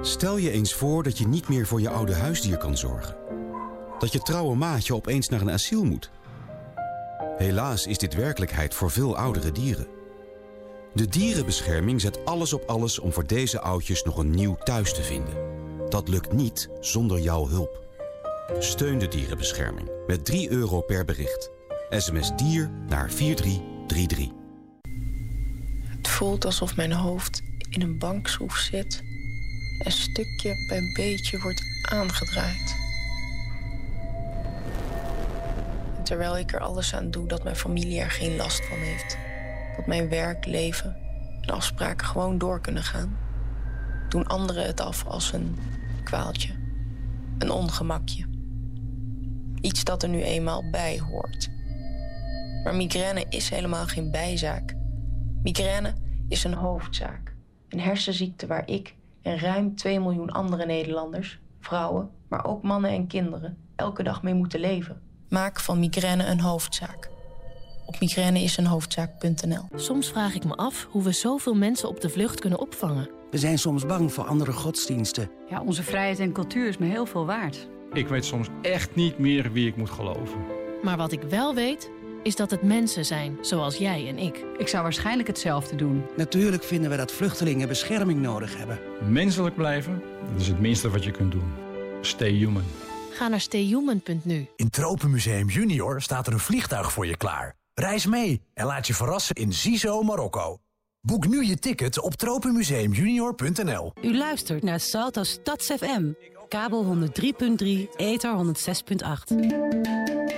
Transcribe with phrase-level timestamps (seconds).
[0.00, 3.16] Stel je eens voor dat je niet meer voor je oude huisdier kan zorgen.
[3.98, 6.10] Dat je trouwe maatje opeens naar een asiel moet.
[7.36, 9.86] Helaas is dit werkelijkheid voor veel oudere dieren.
[10.94, 15.02] De dierenbescherming zet alles op alles om voor deze oudjes nog een nieuw thuis te
[15.02, 15.34] vinden.
[15.88, 17.86] Dat lukt niet zonder jouw hulp.
[18.58, 21.50] Steun de dierenbescherming met 3 euro per bericht.
[21.90, 24.28] SMS dier naar 4333.
[25.86, 29.02] Het voelt alsof mijn hoofd in een bankschroef zit
[29.78, 32.76] en stukje bij beetje wordt aangedraaid.
[36.02, 39.18] Terwijl ik er alles aan doe dat mijn familie er geen last van heeft,
[39.76, 40.96] dat mijn werk, leven
[41.40, 43.18] en afspraken gewoon door kunnen gaan,
[44.08, 45.58] doen anderen het af als een
[46.04, 46.54] kwaaltje,
[47.38, 48.26] een ongemakje.
[49.60, 51.50] Iets dat er nu eenmaal bij hoort.
[52.64, 54.74] Maar migraine is helemaal geen bijzaak.
[55.42, 55.94] Migraine
[56.28, 57.34] is een hoofdzaak.
[57.68, 58.94] Een hersenziekte waar ik
[59.28, 64.34] en ruim 2 miljoen andere Nederlanders, vrouwen, maar ook mannen en kinderen, elke dag mee
[64.34, 65.00] moeten leven.
[65.28, 67.10] Maak van migraine een hoofdzaak.
[67.86, 69.68] Op migraineisenhoofdzaak.nl.
[69.74, 73.10] Soms vraag ik me af hoe we zoveel mensen op de vlucht kunnen opvangen.
[73.30, 75.30] We zijn soms bang voor andere godsdiensten.
[75.48, 77.68] Ja, onze vrijheid en cultuur is me heel veel waard.
[77.92, 80.40] Ik weet soms echt niet meer wie ik moet geloven.
[80.82, 81.90] Maar wat ik wel weet,
[82.22, 84.44] is dat het mensen zijn, zoals jij en ik.
[84.56, 86.04] Ik zou waarschijnlijk hetzelfde doen.
[86.16, 88.78] Natuurlijk vinden we dat vluchtelingen bescherming nodig hebben.
[89.08, 90.02] Menselijk blijven,
[90.32, 91.52] dat is het minste wat je kunt doen.
[92.00, 92.64] Stay human.
[93.10, 94.46] Ga naar stayhuman.nu.
[94.56, 97.56] In Tropenmuseum Junior staat er een vliegtuig voor je klaar.
[97.74, 100.58] Reis mee en laat je verrassen in Zizo, Marokko.
[101.00, 103.92] Boek nu je ticket op tropenmuseumjunior.nl.
[104.02, 106.12] U luistert naar Salto Stads FM.
[106.48, 110.37] Kabel 103.3, ether 106.8.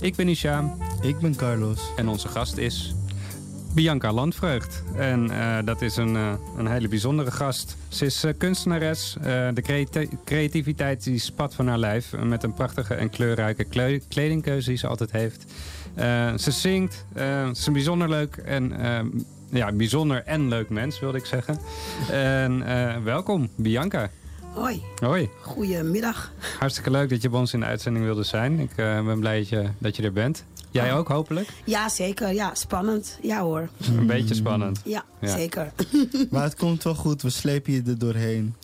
[0.00, 0.76] Ik ben Isham.
[1.02, 1.80] Ik ben Carlos.
[1.96, 2.94] En onze gast is
[3.74, 4.82] Bianca Landvreugd.
[4.96, 7.76] En uh, dat is een, uh, een hele bijzondere gast.
[7.88, 9.16] Ze is uh, kunstenares.
[9.54, 12.12] de creati creativiteit die spat van haar lijf.
[12.24, 13.64] met een prachtige en kleurrijke
[14.08, 15.44] kledingkeuze die ze altijd heeft.
[16.42, 17.04] ze zingt.
[17.14, 18.72] ze is een bijzonder leuk en...
[19.50, 21.58] ja, bijzonder en leuk mens, wilde ik zeggen.
[22.10, 22.64] En
[23.04, 24.10] welkom, Bianca.
[24.56, 24.82] Hoi.
[25.02, 25.30] Hoi.
[25.40, 26.32] Goedemiddag.
[26.58, 28.58] Hartstikke leuk dat je bij ons in de uitzending wilde zijn.
[28.58, 30.44] Ik ben blij dat je, dat je er bent.
[30.70, 31.48] Jij ook, hopelijk?
[31.64, 32.32] Ja, zeker.
[32.32, 33.18] Ja, spannend.
[33.22, 33.68] Ja hoor.
[33.96, 34.80] Een beetje spannend.
[34.84, 35.36] Ja, ja.
[35.36, 35.72] zeker.
[36.30, 37.22] maar het komt wel goed.
[37.22, 38.54] We slepen je er doorheen.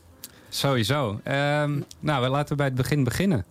[0.48, 1.10] Sowieso.
[1.10, 3.44] Um, nou, laten we bij het begin beginnen.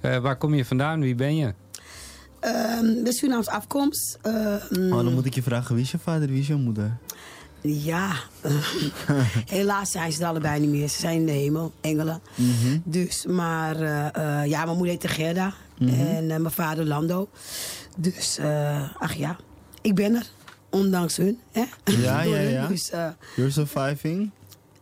[0.00, 1.00] Uh, waar kom je vandaan?
[1.00, 1.46] Wie ben je?
[1.46, 4.18] Um, de Surinaams afkomst.
[4.26, 4.32] Uh,
[4.70, 6.96] oh, dan moet ik je vragen, wie is je vader, wie is je moeder?
[7.68, 8.12] Ja,
[9.56, 10.88] helaas zijn ze er allebei niet meer.
[10.88, 12.20] Ze zijn in de hemel, engelen.
[12.34, 12.82] Mm -hmm.
[12.84, 15.54] Dus, maar uh, ja, mijn moeder heette Gerda.
[15.78, 16.06] Mm -hmm.
[16.06, 17.28] En mijn vader Lando.
[17.96, 19.36] Dus, uh, ach ja,
[19.80, 20.26] ik ben er.
[20.70, 21.38] Ondanks hun.
[21.52, 21.64] Hè?
[21.84, 22.66] Ja, ja, ja.
[22.66, 24.30] Dus, uh, You're surviving.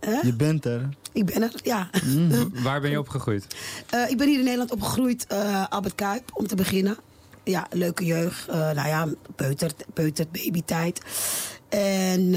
[0.09, 0.23] Uh?
[0.23, 0.89] Je bent er.
[1.13, 1.91] Ik ben er, ja.
[2.05, 2.51] Mm.
[2.63, 3.47] Waar ben je opgegroeid?
[3.95, 5.27] Uh, ik ben hier in Nederland opgegroeid.
[5.69, 6.97] Albert Kuip, om te beginnen.
[7.45, 8.47] Ja, leuke jeugd.
[8.47, 11.01] nou ja, peuter, peuter babytijd.
[11.79, 12.31] En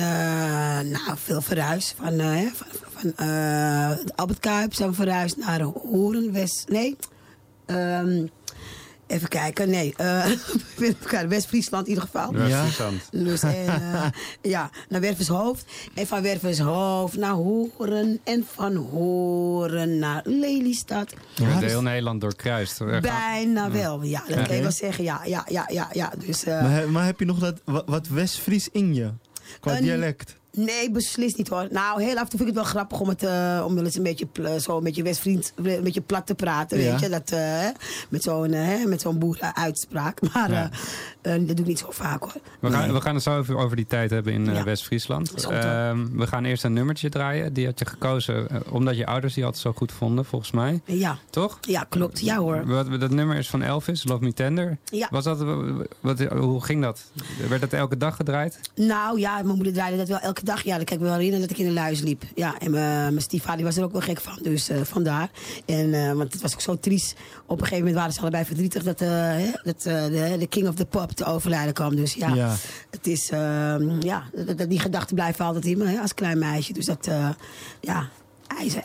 [0.92, 1.96] nou, veel verhuisd.
[1.98, 2.20] Van,
[2.54, 3.16] van, van
[4.16, 6.66] Albert Kuip zijn we verhuisd naar Horen, West...
[6.70, 6.96] Nee,
[7.66, 8.30] um,
[9.08, 9.94] Even kijken, nee.
[10.78, 12.48] Uh, West-Friesland in ieder geval.
[12.48, 12.66] Ja.
[13.12, 14.06] Dus, en, uh,
[14.54, 15.66] ja, naar Wervershoofd.
[15.94, 18.20] En van Wervershoofd naar Horen.
[18.24, 21.14] En van Horen naar Lelystad.
[21.36, 23.02] Je bent heel Nederland doorkruist.
[23.02, 24.24] Bijna wel, ja.
[24.28, 25.22] Dat kan je wel zeggen, ja.
[25.26, 26.12] ja, ja, ja, ja.
[26.26, 29.12] Dus, uh, maar, maar, heb je nog dat, wat West-Fries in je?
[29.60, 30.38] Qua dialect?
[30.58, 31.68] Nee, beslist niet hoor.
[31.72, 33.84] Nou, heel af en toe vind ik het wel grappig om het uh, om wel
[33.84, 34.28] eens een beetje
[34.60, 36.92] zo met je westvriend een beetje plat te praten, ja.
[36.92, 37.66] weet je, dat uh,
[38.10, 40.20] met zo'n uh, met zo'n boerenuitspraak.
[40.34, 40.70] Maar ja.
[41.22, 42.34] dat doe ik niet zo vaak hoor.
[42.60, 44.64] We gaan, we gaan het zo over, over die tijd hebben in ja.
[44.64, 45.46] West-Friesland.
[45.46, 47.54] Ehm, we gaan eerst een nummertje draaien.
[47.54, 50.82] Die had je gekozen omdat je ouders die altijd zo goed vonden, volgens mij.
[50.86, 51.18] Ja.
[51.30, 51.58] Toch?
[51.62, 52.20] Ja, klopt.
[52.20, 52.66] Ja hoor.
[52.66, 54.78] Wat, dat nummer is van Elvis, Love Me Tender.
[54.86, 55.08] Ja.
[55.12, 55.46] Was dat,
[56.00, 57.04] wat, hoe ging dat?
[57.50, 58.60] Werd dat elke dag gedraaid?
[58.76, 60.64] Nou ja, mijn moeder draaide dat wel elke dag.
[60.64, 62.24] Ja, dat kan ik me wel herinneren dat ik in de luis liep.
[62.36, 64.40] Ja, en mijn stiefvader was er ook wel gek van.
[64.42, 65.30] Dus uh, vandaar.
[65.66, 67.16] En, uh, want het was ook zo triest.
[67.46, 70.76] Op een gegeven moment waren ze allebei verdrietig dat, uh, dat de, de, king of
[70.76, 71.96] the pop te overlijden kwam.
[71.96, 72.56] Dus ja, ja.
[72.90, 73.28] het is,
[74.00, 74.24] ja,
[74.56, 76.74] dat, die gedachten blijven altijd in me hè, als klein meisje.
[76.74, 77.10] Dus dat,
[77.82, 78.10] ja,
[78.48, 78.76] hij is,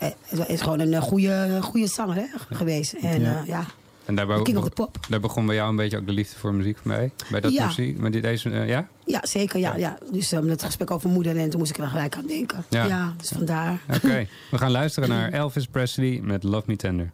[0.47, 2.93] is gewoon een goede, goede zanger hè, geweest.
[2.93, 3.31] En Ja.
[3.31, 3.65] ja, ja.
[4.05, 4.97] En daar, be- King of the Pop.
[5.09, 7.11] daar begon bij jou een beetje ook de liefde voor muziek mee?
[7.31, 7.65] Bij dat Ja.
[7.65, 7.97] muziek?
[7.97, 8.87] Met die, deze, eh, ja?
[9.05, 9.59] Ja zeker.
[9.59, 9.97] Ja, ja.
[10.11, 12.65] Dus um, het gesprek over moeder en toen moest ik er gelijk aan denken.
[12.69, 12.85] Ja.
[12.85, 13.79] Ja, dus vandaar.
[13.95, 17.11] Oké, we gaan luisteren naar Elvis Presley met Love Me Tender.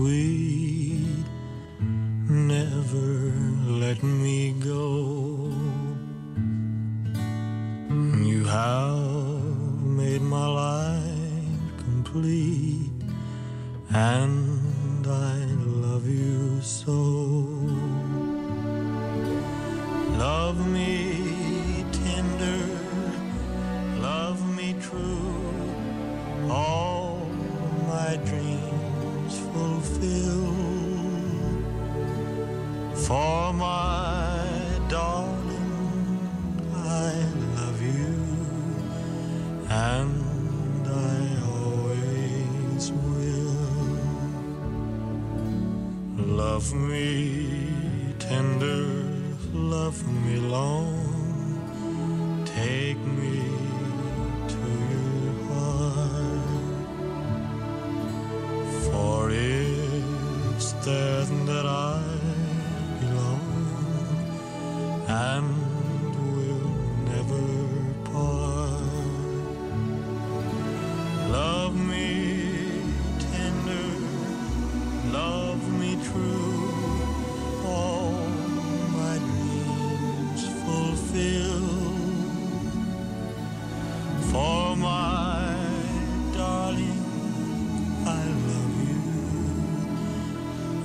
[0.00, 0.59] Sweet,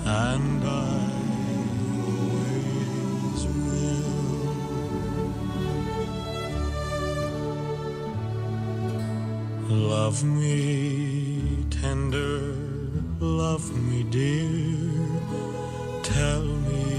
[0.05, 0.69] and I
[2.05, 4.13] always will.
[9.67, 12.55] Love me tender,
[13.19, 14.45] love me dear.
[16.03, 16.94] Tell me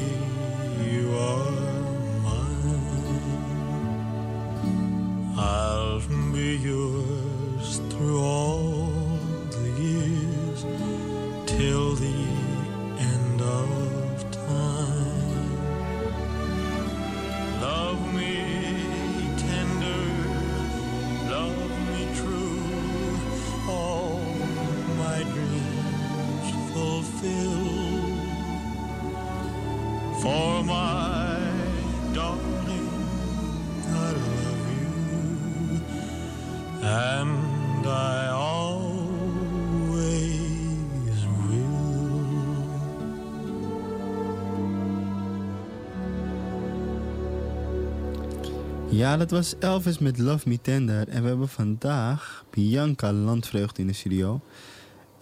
[49.06, 51.08] Ja, dat was Elvis met Love Me Tender.
[51.08, 54.40] En we hebben vandaag Bianca Landvreugd in de studio.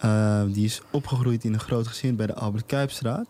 [0.05, 3.27] Uh, die is opgegroeid in een groot gezin bij de Albert Kuipstraat.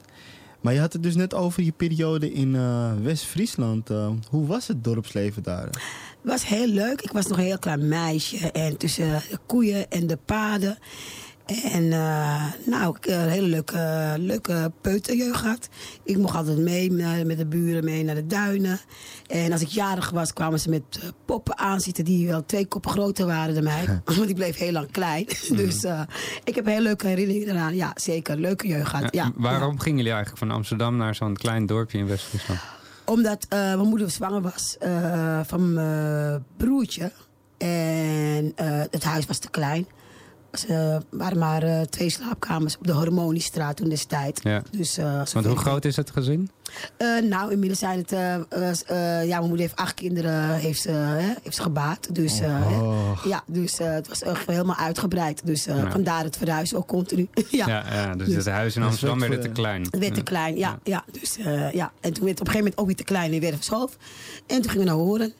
[0.62, 3.90] Maar je had het dus net over je periode in uh, West-Friesland.
[3.90, 5.66] Uh, hoe was het dorpsleven daar?
[5.66, 5.82] Het
[6.22, 7.02] was heel leuk.
[7.02, 8.52] Ik was nog een heel klein meisje.
[8.52, 10.78] En tussen de koeien en de paden.
[11.46, 15.70] En uh, nou, ik heb een hele leuke, leuke peuterjeugd gehad.
[16.04, 16.92] Ik mocht altijd mee
[17.26, 18.80] met de buren mee naar de duinen.
[19.28, 23.26] En als ik jarig was, kwamen ze met poppen aanzitten die wel twee koppen groter
[23.26, 24.02] waren dan mij.
[24.18, 25.26] Want ik bleef heel lang klein.
[25.56, 26.02] dus uh,
[26.44, 27.76] ik heb heel leuke herinneringen eraan.
[27.76, 28.38] Ja, zeker.
[28.38, 29.14] Leuke jeugd gehad.
[29.14, 32.60] Ja, Ja, waarom gingen jullie eigenlijk van Amsterdam naar zo'n klein dorpje in West-Friesland?
[33.06, 34.78] Omdat uh, mijn moeder zwanger was
[35.48, 37.12] van mijn broertje.
[37.58, 38.54] En
[38.90, 39.88] het huis was te klein.
[40.64, 44.42] Er waren maar uh, twee slaapkamers op de Hormoniestraat toen destijds.
[44.44, 44.62] Ja.
[44.72, 46.50] Dus, uh, Want hoe groot is het gezin?
[46.98, 48.10] Uh, nou, inmiddels zijn het...
[48.10, 50.92] ja, mijn moeder heeft acht kinderen heeft ze,
[51.44, 52.16] heeft ze gebaat.
[52.16, 53.26] Dus, oh.
[53.26, 55.42] ja, dus het was echt helemaal uitgebreid.
[55.46, 55.92] Dus ja.
[55.92, 57.28] vandaar het verhuizen ook continu.
[57.50, 57.68] ja.
[57.68, 59.82] Ja, ja, dus, dus het huis in Amsterdam werd te klein.
[59.82, 60.80] Het werd te klein, ja.
[60.84, 61.04] ja.
[61.12, 61.38] Dus,
[61.72, 61.92] ja.
[62.02, 63.98] En toen werd het op een gegeven moment ook weer te klein in Wervershoofd.
[64.48, 65.34] En toen gingen we naar Horen.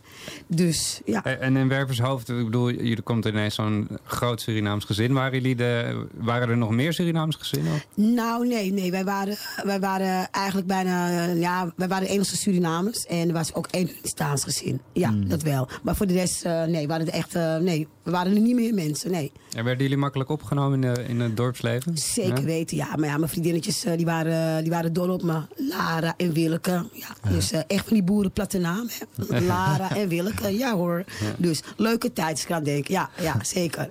[0.48, 1.24] Dus ja.
[1.24, 5.14] En in Wervershoofd, ik bedoel, jullie komt ineens zo'n groot Surinaams gezin.
[5.14, 7.82] Waren, jullie de, waren er nog meer Surinaams gezinnen?
[7.94, 8.92] Nou, nee, nee.
[8.92, 13.06] Wij waren, wij waren eigenlijk bijna, ja, wij waren de enige Surinamers.
[13.06, 14.82] En er was ook één Staans gezin.
[14.94, 15.68] Ja, dat wel.
[15.84, 17.88] Maar voor de rest, eh, nee, waren het echt, eh, nee.
[18.04, 19.32] We waren er niet meer mensen, nee.
[19.56, 21.98] En werden jullie makkelijk opgenomen in, de, in het dorpsleven?
[21.98, 22.44] Zeker Ja?
[22.46, 22.96] weten, ja.
[22.96, 25.42] Maar ja, mijn vriendinnetjes eh, die waren, die waren dol op me.
[25.56, 26.86] Lara en Willeke.
[26.92, 28.88] Ja, Dus echt van die boerenplatte naam.
[28.90, 29.40] Hè.
[29.48, 30.15] Lara en Willeke,
[30.58, 31.04] ja hoor.
[31.22, 31.34] Ja.
[31.38, 32.94] Dus leuke tijd, ik aan denken.
[32.94, 33.90] Ja, ja zeker.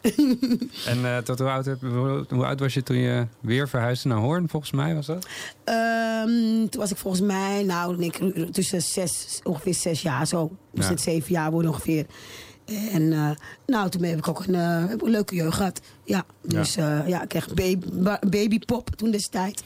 [0.86, 1.80] En eh, tot hoe oud, heb-
[2.28, 5.26] hoe, oud was je toen je weer verhuisde naar Hoorn, volgens mij was dat?
[5.64, 10.56] Ehm, toen was ik volgens mij, nou, denk ik, tussen zes, ongeveer zes jaar zo.
[10.72, 10.90] Dus Ja.
[10.90, 12.06] het zeven jaar worden ongeveer.
[12.92, 13.30] En eh,
[13.66, 15.80] nou, toen heb ik ook een, eh, ik leuke jeugd gehad.
[16.04, 19.62] Ja, dus ja, ja ik kreeg baby, ba- babypop toen destijds.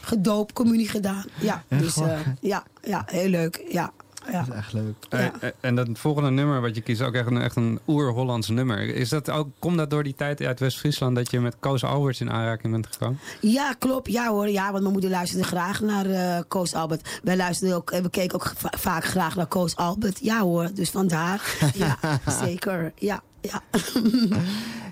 [0.00, 1.24] Gedoopt, communie gedaan.
[1.40, 3.64] Ja, Echt dus eh, ja, ja, heel leuk.
[3.70, 3.92] Ja,
[4.30, 4.38] ja.
[4.38, 4.94] Dat is echt leuk.
[5.08, 7.78] Eh, eh, En dat volgende nummer wat je kiest, is ook echt een, echt een
[7.86, 8.94] oer-Hollands nummer.
[8.94, 12.20] Is dat ook, komt dat door die tijd uit West-Friesland dat je met Koos Alberts
[12.20, 13.18] in aanraking bent gekomen?
[13.40, 14.12] Ja, klopt.
[14.12, 14.48] Ja hoor.
[14.48, 17.20] Ja, want mijn moeder luisterde graag naar eh Koos Albert.
[17.22, 20.18] Wij luisterden ook, en we keken ook va- vaak graag naar Koos Albert.
[20.22, 20.68] Ja hoor.
[20.74, 21.40] Dus vandaar.
[21.74, 21.98] Ja,
[22.40, 22.92] zeker.
[22.98, 23.62] Ja, ja.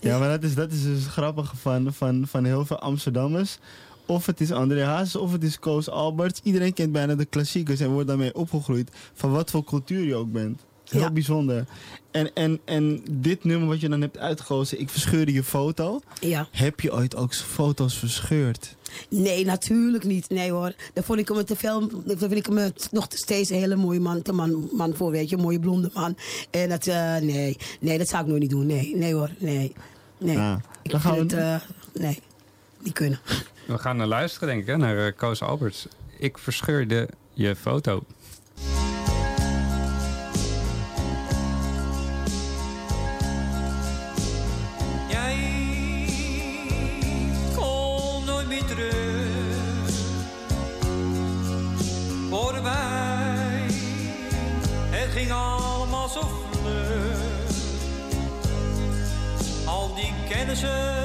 [0.01, 3.59] Ja, maar dat is, dat is dus het grappige van, van, van heel veel Amsterdammers.
[4.11, 6.41] Of het is André Hazes, of het is Koos Alberts.
[6.43, 8.91] Iedereen kent bijna de klassiekers en wordt daarmee opgegroeid.
[9.15, 10.61] Van wat voor cultuur je ook bent.
[10.89, 11.11] Heel Ja.
[11.11, 11.65] bijzonder.
[12.11, 16.01] En, en, en dit nummer wat je dan hebt uitgekozen, Ik verscheurde je foto.
[16.21, 16.49] Ja.
[16.51, 18.77] Heb je ooit ook foto's verscheurd?
[19.11, 20.29] Nee, natuurlijk niet.
[20.29, 20.73] Nee hoor.
[20.95, 21.89] Daar vond ik hem te veel.
[22.05, 25.31] Daar vind ik hem nog steeds een hele mooie man, te man, man voor, weet
[25.31, 25.37] je.
[25.37, 26.17] Een mooie blonde man.
[26.51, 27.57] En dat, eh, nee.
[27.81, 28.67] Nee, dat zou ik nooit niet doen.
[28.67, 29.31] Nee, nee hoor.
[29.39, 29.73] Nee.
[30.19, 30.37] Nee.
[30.37, 32.19] Ja, ik dan vind gaan we- het, eh, nee.
[32.83, 33.21] Niet kunnen.
[33.71, 35.87] We gaan naar luisteren, denk ik, hè, naar eh, Koos Alberts.
[36.19, 38.03] Ik verscheurde je foto.
[55.31, 57.19] Allemaal zo vlug.
[59.67, 61.00] Al die kennissen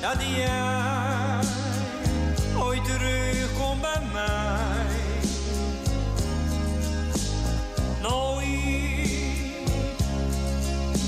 [0.00, 1.40] dat jij
[2.56, 4.86] ooit terugkomt bij mij?
[8.02, 8.46] Nooit,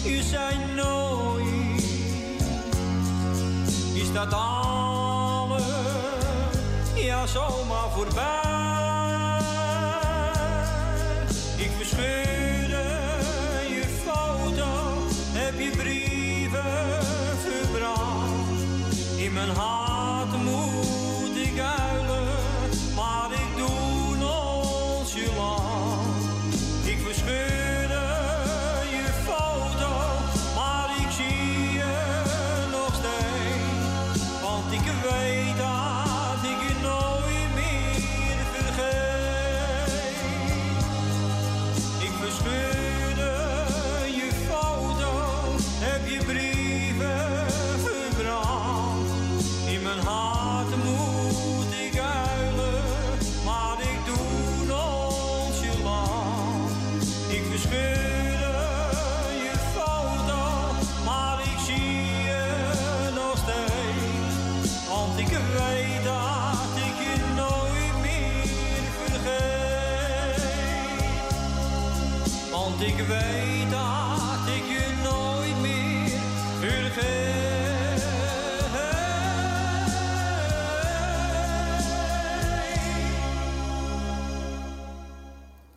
[0.03, 1.85] je zei nooit,
[3.95, 5.63] is dat alles
[6.95, 8.60] ja zomaar voorbij?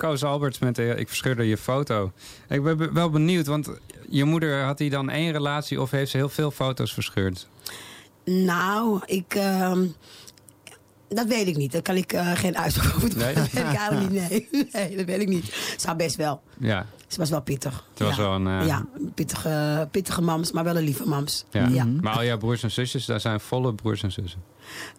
[0.04, 2.12] Koos Alberts met de, Ik verscheurde je foto.
[2.50, 3.70] Ik ben be- wel benieuwd, want
[4.10, 5.82] je moeder had hij dan één relatie...
[5.82, 7.48] of heeft ze heel veel foto's verscheurd?
[8.26, 9.36] Nou, ik...
[9.36, 9.86] ehm,
[11.15, 11.72] dat weet ik niet.
[11.72, 13.17] Daar kan ik eh, geen uitspraak over doen.
[13.20, 13.34] Nee?
[13.43, 14.29] Dat weet ik eigenlijk niet.
[14.29, 14.48] Nee.
[14.74, 15.74] nee, dat weet ik niet.
[15.77, 16.41] Zou best wel.
[16.60, 17.86] Ja, Ze was wel pittig.
[17.89, 18.22] het was ja.
[18.22, 18.48] wel een...
[18.62, 21.46] eh, Ja, pittige, pittige mams, maar wel een lieve mams.
[21.51, 21.67] ja.
[21.67, 21.86] Ja.
[21.86, 24.41] Maar al jouw broers en zusjes, daar zijn volle broers en zussen.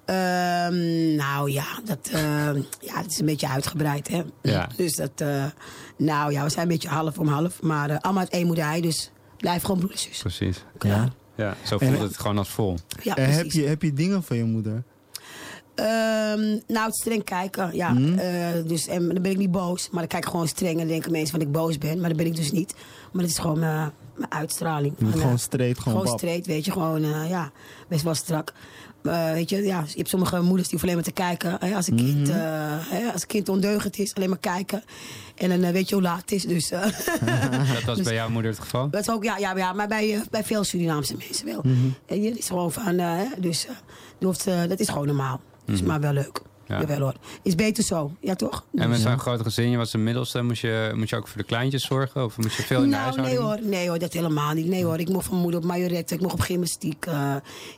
[0.05, 4.23] Ehm, nou ja, dat, ehm, ja, dat is een beetje uitgebreid, hè.
[4.43, 4.69] Ja.
[4.77, 5.45] Dus dat, eh,
[5.97, 7.63] nou ja, we zijn een beetje half om half.
[7.63, 10.19] Maar allemaal uit één moeder ei, dus blijf gewoon broer en zus.
[10.19, 10.65] Precies.
[10.79, 11.09] Ja.
[11.37, 12.79] Ja, zo En- voelt het gewoon als vol.
[13.03, 14.83] Ja, en heb je, heb je dingen van je moeder?
[15.75, 17.91] Ehm, nou, het streng kijken, ja.
[17.91, 18.19] Mhm.
[18.19, 20.79] Eh, dus, en dan ben ik niet boos, maar dan kijk ik gewoon streng en
[20.79, 21.99] dan denken mensen dat ik boos ben.
[22.01, 22.75] Maar dat ben ik dus niet.
[23.13, 24.95] Maar dat is gewoon mijn, mijn uitstraling.
[24.99, 26.71] Gewoon eh, straight, gewoon Gewoon straight, weet je.
[26.73, 27.51] Gewoon, eh, ja,
[27.89, 28.53] best wel strak.
[29.03, 31.69] Eh, weet je, ja, je hebt sommige moeders die hoeven alleen maar te kijken.
[31.69, 32.31] Hè, als, een kind, Mhm.
[32.39, 34.83] eh, hè, als een kind ondeugend is, alleen maar kijken.
[35.35, 36.45] En dan weet je hoe laat het is.
[36.45, 36.83] Dus, eh,
[37.75, 38.91] Dat was Dus- bij jouw moeder het geval?
[38.91, 41.61] dat is ook, ja, ja, ja maar bij, bij veel Surinaamse mensen wel.
[41.63, 41.77] Mhm.
[42.07, 43.67] En je is gewoon van, eh, hè, dus
[44.69, 45.41] dat is gewoon normaal.
[45.67, 45.89] Dus, Mhm.
[45.89, 46.41] maar wel leuk.
[46.67, 46.81] Ja.
[46.81, 47.15] Jawel hoor.
[47.43, 48.65] Is beter zo, ja toch?
[48.75, 51.39] En met zo'n groot gezin, je was de middelste, moest je, moest je ook voor
[51.41, 52.25] de kleintjes zorgen?
[52.25, 54.67] Of moest je veel in nou, nee hoor, nee hoor, dat helemaal niet.
[54.67, 57.07] Nee hoor, ik mocht van moeder op majoretten, ik mocht op gymnastiek.
[57.07, 57.35] eh,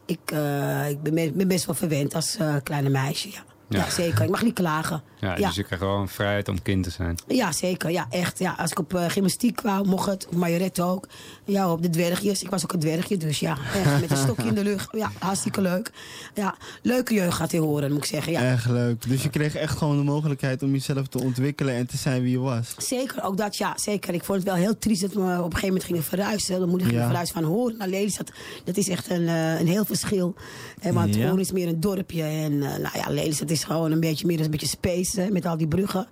[0.06, 3.44] ik eh, ik ben, best wel verwend als eh, kleine meisje, ja.
[3.68, 3.78] Ja.
[3.78, 3.90] Ja.
[3.90, 4.24] zeker.
[4.24, 5.02] Ik mag niet klagen.
[5.20, 5.46] Ja, ja.
[5.46, 7.16] dus je krijgt gewoon vrijheid om kind te zijn.
[7.26, 7.90] Ja, zeker.
[7.90, 8.38] Ja, echt.
[8.38, 10.26] Ja, als ik op gymnastiek kwam, mocht het.
[10.26, 11.08] Op majoret ook.
[11.46, 12.42] Ja, op de dwergjes.
[12.42, 13.56] Ik was ook een dwergje, dus ja.
[13.74, 14.88] Echt, met een stokje in de lucht.
[14.96, 15.90] Ja, hartstikke leuk.
[16.34, 18.32] Ja, leuke jeugd gaat hij horen, moet ik zeggen.
[18.32, 18.50] Ja.
[18.52, 19.08] Echt leuk.
[19.08, 22.30] Dus je kreeg echt gewoon de mogelijkheid om jezelf te ontwikkelen en te zijn wie
[22.30, 22.74] je was.
[22.78, 24.14] Zeker, ook dat, ja, zeker.
[24.14, 26.60] Ik vond het wel heel triest dat we op een gegeven moment gingen verhuizen.
[26.60, 27.04] De moeder ging Ja.
[27.06, 28.30] verhuizen van Hoorn naar Lelystad.
[28.64, 30.34] Dat is echt een, eh, een heel verschil.
[30.80, 31.26] Hè, want Ja.
[31.28, 32.22] Hoorn is meer een dorpje.
[32.22, 35.46] En uh, nou ja, Lelystad is gewoon een beetje meer een beetje space hè, met
[35.46, 36.06] al die bruggen.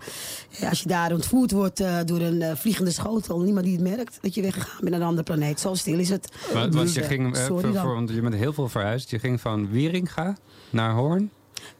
[0.50, 4.18] Ja, als je daar ontvoerd wordt uh, door een vliegende schotel, niemand die het merkt
[4.20, 5.60] dat je weggegaan bent naar een andere planeet.
[5.60, 6.28] Zo stil is het.
[6.54, 7.82] Maar, Dus, want je eh, ging, uh, sorry voor, dan.
[7.82, 9.10] voor, want je bent heel veel verhuisd.
[9.10, 10.36] Je ging van Wieringa
[10.70, 11.30] naar Hoorn.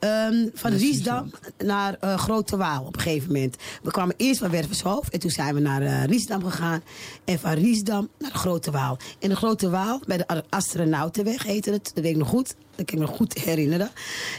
[0.01, 3.57] Um, van Riesdam naar uh, Grote Waal op een gegeven moment.
[3.83, 6.83] We kwamen eerst van Wervershoofd en toen zijn we naar uh, Riesdam gegaan.
[7.25, 8.97] En van Riesdam naar Grote Waal.
[9.19, 11.91] In de Grote Waal, bij de Astronautenweg heette het.
[11.95, 12.55] Dat weet ik nog goed.
[12.77, 13.91] Dat kan ik me nog goed herinneren.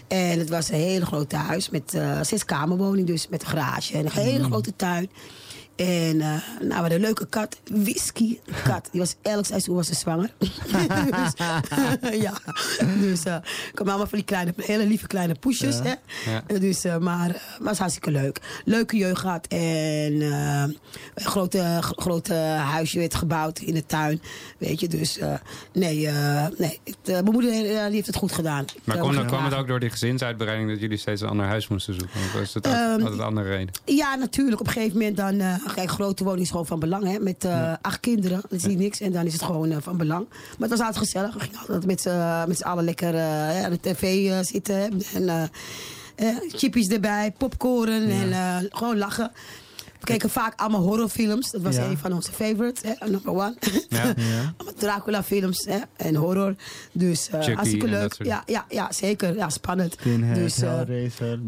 [0.07, 3.27] En het was een hele grote huis met uh, zes kamerwoning dus.
[3.27, 4.51] Met een garage en een hele Mm.
[4.51, 5.09] grote tuin.
[5.75, 6.21] En uh,
[6.59, 8.87] nou, we hadden een leuke kat, Whisky kat.
[8.91, 10.29] Die was elk seizoen was ze zwanger.
[10.39, 11.33] dus,
[12.25, 12.33] ja,
[12.99, 13.35] dus uh,
[13.73, 15.77] kwam allemaal van die kleine, hele lieve kleine poesjes.
[15.77, 15.83] Ja.
[15.83, 16.31] Hè?
[16.31, 16.59] Ja.
[16.59, 18.39] Dus, uh, maar was hartstikke leuk.
[18.65, 19.47] Leuke jeugd gehad.
[19.47, 20.77] En een
[21.15, 24.21] grote, grote huisje werd gebouwd in de tuin.
[24.57, 25.19] Weet je, dus
[25.73, 26.09] nee,
[26.57, 26.79] nee.
[27.05, 28.65] Mijn moeder die heeft het goed gedaan.
[28.83, 31.93] Maar Ik, kwam, het ook door die gezinsuitbreiding dat jullie steeds een ander huis moesten
[31.93, 32.19] zoeken?
[32.19, 33.73] Of was het ook Ehm, altijd een andere reden?
[33.85, 34.59] Ja, natuurlijk.
[34.59, 35.63] Op een gegeven moment dan...
[35.65, 37.03] Uh, kijk, grote woning is gewoon van belang.
[37.03, 37.19] Hè?
[37.19, 37.79] Met uh, ja.
[37.81, 38.41] acht kinderen.
[38.41, 38.99] Dat is niet niks.
[38.99, 40.27] En dan is het gewoon uh, van belang.
[40.29, 41.33] Maar het was altijd gezellig.
[41.33, 41.85] We gingen altijd
[42.47, 43.19] met z'n allen lekker
[43.63, 45.01] aan de tv zitten.
[45.13, 45.49] En
[46.47, 49.31] chippies erbij, popcorn en gewoon lachen.
[50.05, 51.51] We keken vaak allemaal horrorfilms.
[51.51, 53.09] Dat was een van onze favorites, hè?
[53.09, 53.55] number one.
[54.77, 55.77] Dracula-films hè?
[55.95, 56.55] en horror.
[56.91, 58.15] Dus uh, hartstikke leuk.
[58.23, 59.35] Ja, ja, ja, zeker.
[59.35, 59.95] Ja, spannend.
[59.95, 60.79] Pinhead, dus, uh,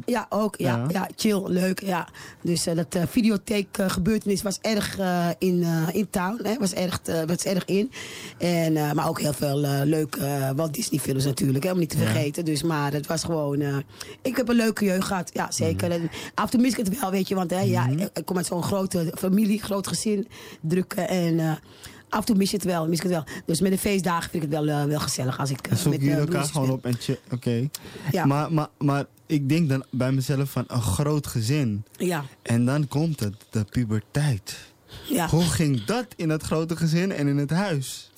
[0.06, 0.56] ja, ook.
[0.58, 1.08] Ja, Ja.
[1.15, 1.82] chill, leuk.
[1.82, 2.08] Ja.
[2.41, 5.00] Dus uh, dat videotheek gebeurtenis was erg
[5.38, 6.39] in, in town.
[6.43, 6.56] Hè.
[6.60, 7.91] Was, erg, was erg in.
[8.38, 11.63] En, maar ook heel veel leuke Walt Disney films natuurlijk.
[11.63, 12.46] Hè, om niet te vergeten.
[12.46, 13.84] Dus, maar het was gewoon...
[14.22, 15.30] Ik heb een leuke jeugd gehad.
[15.34, 15.91] Ja, zeker.
[15.91, 17.36] En af en toe mis ik het wel, weet je.
[17.36, 20.28] Want hè, ja, ik, ik kom uit zo'n grote familie, groot gezin.
[20.62, 21.34] Drukke en...
[21.34, 21.52] Uh,
[22.10, 23.24] Af en toe mis je het wel, mis ik het wel.
[23.46, 25.90] Dus met de feestdagen vind ik het wel, uh, wel gezellig als ik uh, zoeken
[25.92, 26.98] met jullie elkaar gewoon op en.
[27.32, 27.70] Oké.
[28.12, 28.26] Ja.
[28.26, 31.84] Maar, maar, maar ik denk dan bij mezelf van een groot gezin.
[31.92, 34.58] Ja, En dan komt het, de puberteit.
[35.10, 35.28] ja.
[35.30, 38.12] Hoe ging dat in dat grote gezin en in het huis?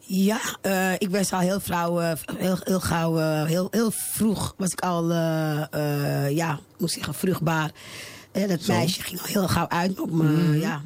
[0.00, 4.54] Ja, uh, ik was al heel vrouw, uh, heel, heel gauw, uh, heel, heel vroeg
[4.56, 5.12] was ik al,
[6.28, 7.70] ja, moet zeggen, vruchtbaar.
[8.48, 8.72] Dat Zo.
[8.72, 10.00] meisje ging al heel gauw uit.
[10.00, 10.58] Op me, Mhm.
[10.60, 10.82] ja,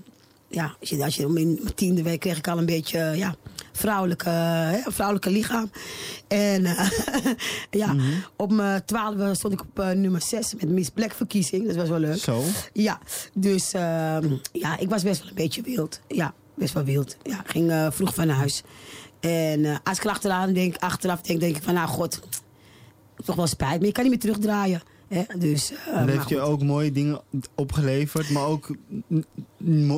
[0.48, 3.34] ja, als je, als je, in mijn tiende week kreeg ik al een beetje, ja,
[3.72, 5.70] vrouwelijke, hè, vrouwelijke lichaam.
[6.28, 6.90] En eh,
[7.80, 8.06] ja, Mhm.
[8.36, 11.66] op mijn twaalfde stond ik op eh, nummer zes met Miss Black verkiezing.
[11.66, 12.16] Dat was wel leuk.
[12.18, 12.42] Zo.
[12.72, 12.98] Ja,
[13.34, 16.00] dus ehm, ja, ik was best wel een beetje wild.
[16.08, 17.16] Ja, best wel wild.
[17.22, 18.62] Ja, ging eh, vroeg van huis.
[19.20, 22.20] En eh, als ik er achteraan denk, achteraf denk, denk ik van, nou god,
[23.24, 24.82] toch wel spijt, maar je kan niet meer terugdraaien.
[25.10, 25.22] Hè?
[25.38, 27.20] Dus, eh, heeft je ook mooie dingen
[27.54, 28.70] opgeleverd, maar ook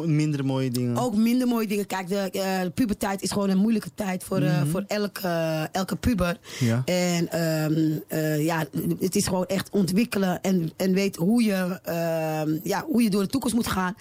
[0.06, 0.96] minder mooie dingen.
[0.96, 1.86] Ook minder mooie dingen.
[1.86, 4.66] Kijk, de, eh, de puberteit is gewoon een moeilijke tijd voor, eh, Mhm.
[4.70, 5.28] voor elke,
[5.72, 6.38] elke puber.
[6.60, 6.82] Ja.
[6.84, 8.64] En ehm, eh, ja,
[9.00, 13.22] het is gewoon echt ontwikkelen en, en weten hoe je, ehm, ja, hoe je door
[13.22, 13.94] de toekomst moet gaan.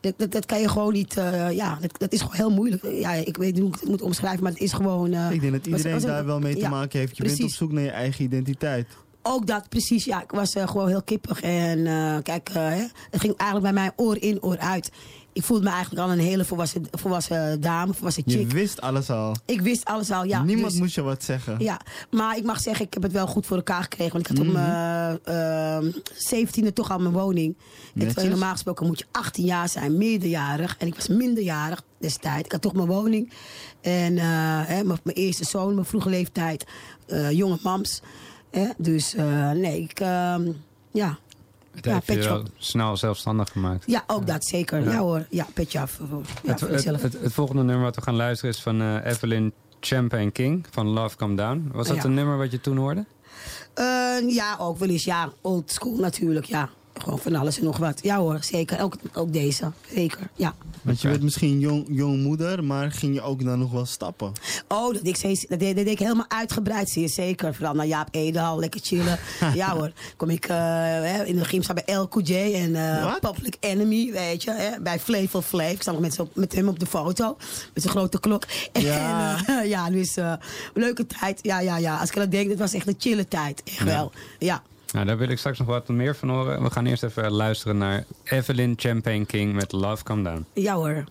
[0.00, 2.82] Dat, dat, dat kan je gewoon niet, eh, ja, dat, dat is gewoon heel moeilijk.
[2.92, 5.12] Ja, ik weet niet hoe ik het moet omschrijven, maar het is gewoon...
[5.12, 7.16] eh, Ik denk dat was- iedereen was daar wel mee te ja, maken heeft.
[7.16, 8.86] Je bent op zoek naar je eigen identiteit.
[9.22, 10.04] Ook dat, precies.
[10.04, 11.40] Ja, ik was eh, gewoon heel kippig.
[11.40, 14.90] En eh, kijk, hè, het ging eigenlijk bij mij oor in, oor uit.
[15.32, 18.50] Ik voelde me eigenlijk al een hele volwassen, volwassen dame, volwassen Je chick.
[18.50, 19.36] wist alles al.
[19.44, 20.42] Ik wist alles al, ja.
[20.42, 21.56] Niemand dus- moest je wat zeggen.
[21.58, 21.80] Ja,
[22.10, 24.12] maar ik mag zeggen, ik heb het wel goed voor elkaar gekregen.
[24.12, 24.56] Want ik had Mhm.
[24.56, 27.56] op mijn eh, zeventiende toch al mijn woning.
[27.94, 30.76] En normaal gesproken moet je 18 jaar zijn, meerderjarig.
[30.78, 32.44] En ik was minderjarig destijds.
[32.44, 33.32] Ik had toch mijn woning.
[33.80, 36.64] En hè, mijn, mijn eerste zoon, mijn vroege leeftijd,
[37.30, 38.00] jonge mams.
[38.50, 40.50] Hè, dus eh, nee, ik, ehm,
[40.90, 41.18] ja.
[41.74, 43.84] Het ja, heeft je snel zelfstandig gemaakt.
[43.86, 44.84] Ja, ook dat zeker.
[44.84, 44.98] Ja, Ja.
[44.98, 46.00] hoor, ja, petje af.
[46.42, 49.52] Ja, het, het, het, het volgende nummer wat we gaan luisteren is van eh, Evelyn
[49.80, 51.70] Champagne King van Love Come Down.
[51.72, 53.04] Was dat een nummer wat je toen hoorde?
[53.74, 53.84] Eh,
[54.28, 55.04] ja, ook wel eens.
[55.04, 56.44] Ja, old school natuurlijk.
[56.46, 56.68] Ja,
[57.02, 57.98] gewoon van alles en nog wat.
[58.02, 58.80] Ja hoor, zeker.
[58.82, 59.70] Ook, ook deze.
[59.94, 60.54] Zeker, ja.
[60.82, 64.32] Want je werd misschien jong, jong moeder, maar ging je ook dan nog wel stappen?
[64.68, 67.54] Oh, dat deed ik, steeds, dat deed, dat deed ik helemaal uitgebreid, zeer zeker.
[67.54, 69.18] Vooral naar Jaap Edel, lekker chillen.
[69.54, 73.56] ja hoor, kom ik eh, hè, in de gym staan bij LQJ en eh, Public
[73.60, 74.50] Enemy, weet je.
[74.52, 75.70] Hè, bij Flavel Flav.
[75.72, 77.36] Ik sta nog met, zo- met hem op de foto,
[77.74, 78.44] met zijn grote klok.
[78.72, 79.18] Ja.
[79.46, 80.32] En, ja, dus eh,
[80.74, 81.38] leuke tijd.
[81.42, 81.96] Ja, ja, ja.
[81.98, 83.62] Als ik dat denk, het was echt een chille tijd.
[83.64, 83.84] Echt Ja.
[83.84, 84.12] wel.
[84.38, 84.62] Ja.
[84.92, 86.62] Nou, daar wil ik straks nog wat meer van horen.
[86.62, 90.46] We gaan eerst even luisteren naar Evelyn Champagne King met Love Come Down.
[90.54, 91.04] Ja hoor.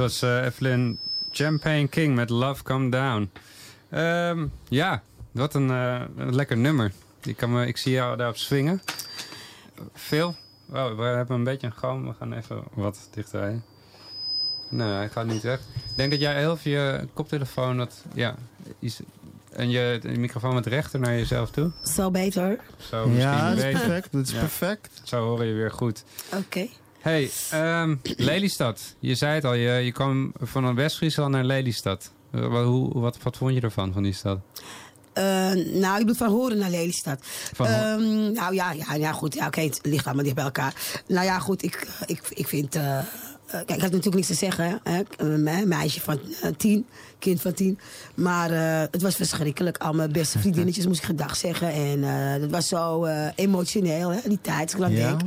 [0.00, 0.98] Was eh, Evelyn
[1.32, 3.30] Champagne King met Love Come Down.
[3.90, 6.92] Ehm, ja, wat een, eh, een lekker nummer.
[7.22, 8.82] Ik, kan me, ik zie jou daarop swingen.
[9.94, 10.34] Veel.
[10.72, 12.06] Oh, we hebben een beetje een galm.
[12.06, 13.60] We gaan even wat dichterbij.
[14.68, 15.58] Nee, hij gaat niet weg.
[15.58, 17.76] Ik denk dat jij heel veel je koptelefoon...
[17.76, 18.34] Dat, ja,
[18.78, 19.00] is,
[19.52, 21.70] en je de microfoon met rechter naar jezelf toe.
[21.84, 22.58] Zo beter.
[22.78, 23.80] Zo misschien Ja, dat is beter.
[23.80, 24.12] perfect.
[24.12, 24.38] Dat is Ja.
[24.38, 25.00] perfect.
[25.04, 26.04] Zo hoor je weer goed.
[26.36, 26.68] Oké.
[27.00, 28.94] Hey, ehm, Lelystad.
[28.98, 32.12] Je zei het al, je, je kwam van West-Friesland naar Lelystad.
[32.32, 34.38] Eh, Wat, hoe, wat, wat vond je ervan, van die stad?
[35.12, 37.18] Eh, nou, ik bedoel van Horen naar Lelystad.
[37.52, 39.34] Van Ehm, nou ja, ja, ja goed.
[39.34, 40.74] Ja, Oké, het ligt allemaal dicht bij elkaar.
[41.06, 41.62] Nou ja, goed.
[41.62, 42.74] Ik, ik, ik vind...
[42.74, 43.04] eh, eh,
[43.46, 44.80] kijk, ik had natuurlijk niks te zeggen.
[44.82, 45.02] Hè?
[45.16, 46.86] Een me- meisje van eh, tien,
[47.20, 47.78] kind van tien.
[48.14, 49.78] Maar eh, het was verschrikkelijk.
[49.78, 51.72] Al mijn beste vriendinnetjes moest ik gedag zeggen.
[51.72, 54.74] En eh het was zo eh, emotioneel, hè, die tijd.
[54.78, 54.88] Ja.
[54.88, 55.20] denk.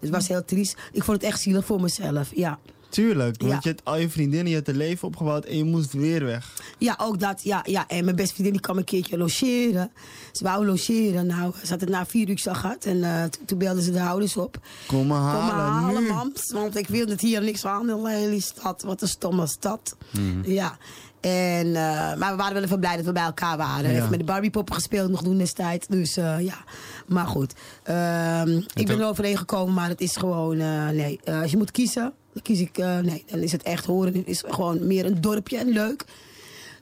[0.00, 0.76] Het was heel triest.
[0.92, 2.58] Ik vond het echt zielig voor mezelf, ja.
[2.88, 3.58] Tuurlijk, want Ja.
[3.62, 6.52] je hebt al je vriendinnen, je hebt een leven opgebouwd en je moest weer weg.
[6.78, 7.42] Ja, ook dat.
[7.42, 7.84] Ja, ja.
[7.88, 9.90] En mijn beste vriendin die kwam een keertje logeren.
[10.32, 11.26] Ze wou logeren.
[11.26, 12.84] Nou, ze had het na vier uur al gehad.
[12.84, 14.58] En toen- belden ze de ouders op.
[14.86, 16.52] Kom Kom halen, maar halen, mams.
[16.52, 18.82] Want ik wil het hier niks aan in Lelystad.
[18.82, 19.96] Wat een stomme stad.
[20.42, 20.78] Ja.
[21.20, 23.90] En, eh, maar we waren wel even blij dat we bij elkaar waren.
[23.90, 23.96] Ja.
[23.96, 25.86] Even met de Barbiepoppen gespeeld nog doen destijds.
[25.86, 26.64] Dus eh, ja,
[27.06, 27.54] maar goed.
[27.82, 30.58] Ehm, ik ben er overheen gekomen, maar het is gewoon...
[30.58, 32.76] eh, nee, als je moet kiezen, dan kies ik...
[32.76, 34.14] nee, dan is het echt horen.
[34.14, 36.04] Het is gewoon meer een dorpje en leuk.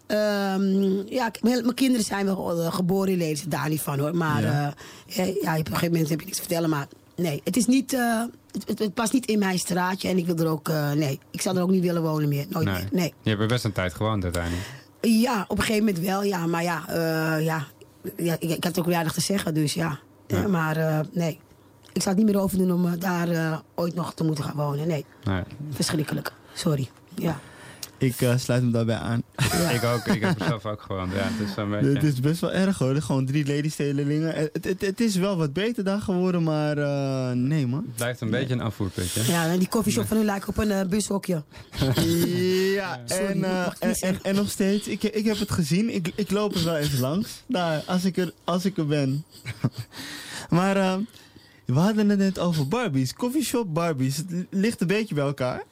[0.06, 4.16] Ehm, ja, mijn kinderen zijn wel geboren in Lelystad, daar niet van hoor.
[4.16, 6.70] Maar ja, op een gegeven moment heb je niks te vertellen.
[6.70, 8.22] Maar nee, het, is niet, eh,
[8.66, 10.08] het, past niet in mijn straatje.
[10.08, 10.68] En ik wil er ook...
[10.68, 12.46] eh, nee, ik zou er ook niet willen wonen meer.
[12.48, 12.88] Nooit meer.
[12.92, 13.14] Nee.
[13.22, 14.64] Je hebt er best een tijd gewoond uiteindelijk.
[15.00, 16.46] Ja, op een gegeven moment wel, ja.
[16.46, 17.66] Maar ja, eh, ja,
[18.16, 19.98] ja ik, ik had ook weinig te zeggen, dus ja.
[20.26, 21.38] Ja, maar nee,
[21.92, 24.86] ik zou het niet meer over doen om daar ooit nog te moeten gaan wonen.
[24.86, 25.42] Nee, Nee.
[25.70, 26.32] verschrikkelijk.
[26.52, 26.88] Sorry.
[27.14, 27.40] Ja.
[27.98, 29.22] Ik eh, sluit me daarbij aan.
[29.74, 30.06] Ik ook.
[30.06, 31.12] Ik heb er zelf ook gewoond.
[31.12, 31.88] Ja, het is een beetje...
[31.88, 34.34] Het is best wel erg hoor, gewoon drie ladiestedelingen.
[34.34, 37.82] Het, het, het is wel wat beter daar geworden, maar eh, nee man.
[37.86, 39.32] Het blijft een beetje een afvoerputje.
[39.32, 41.42] Ja, en die koffieshop van u lijkt op een eh, bushokje.
[42.76, 43.44] Ja, Sorry, en,
[43.78, 45.94] en, en, en nog steeds, ik, ik heb het gezien.
[45.94, 47.42] Ik, ik loop er wel even langs.
[47.46, 49.24] Daar, als ik er, als ik er ben.
[50.48, 51.00] maar
[51.64, 53.14] we hadden het net over Barbies.
[53.14, 54.16] Coffeeshop Barbies.
[54.16, 55.62] Het ligt een beetje bij elkaar.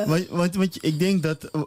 [0.00, 0.06] Eh.
[0.08, 1.44] want, want, want ik denk dat...
[1.44, 1.62] eh,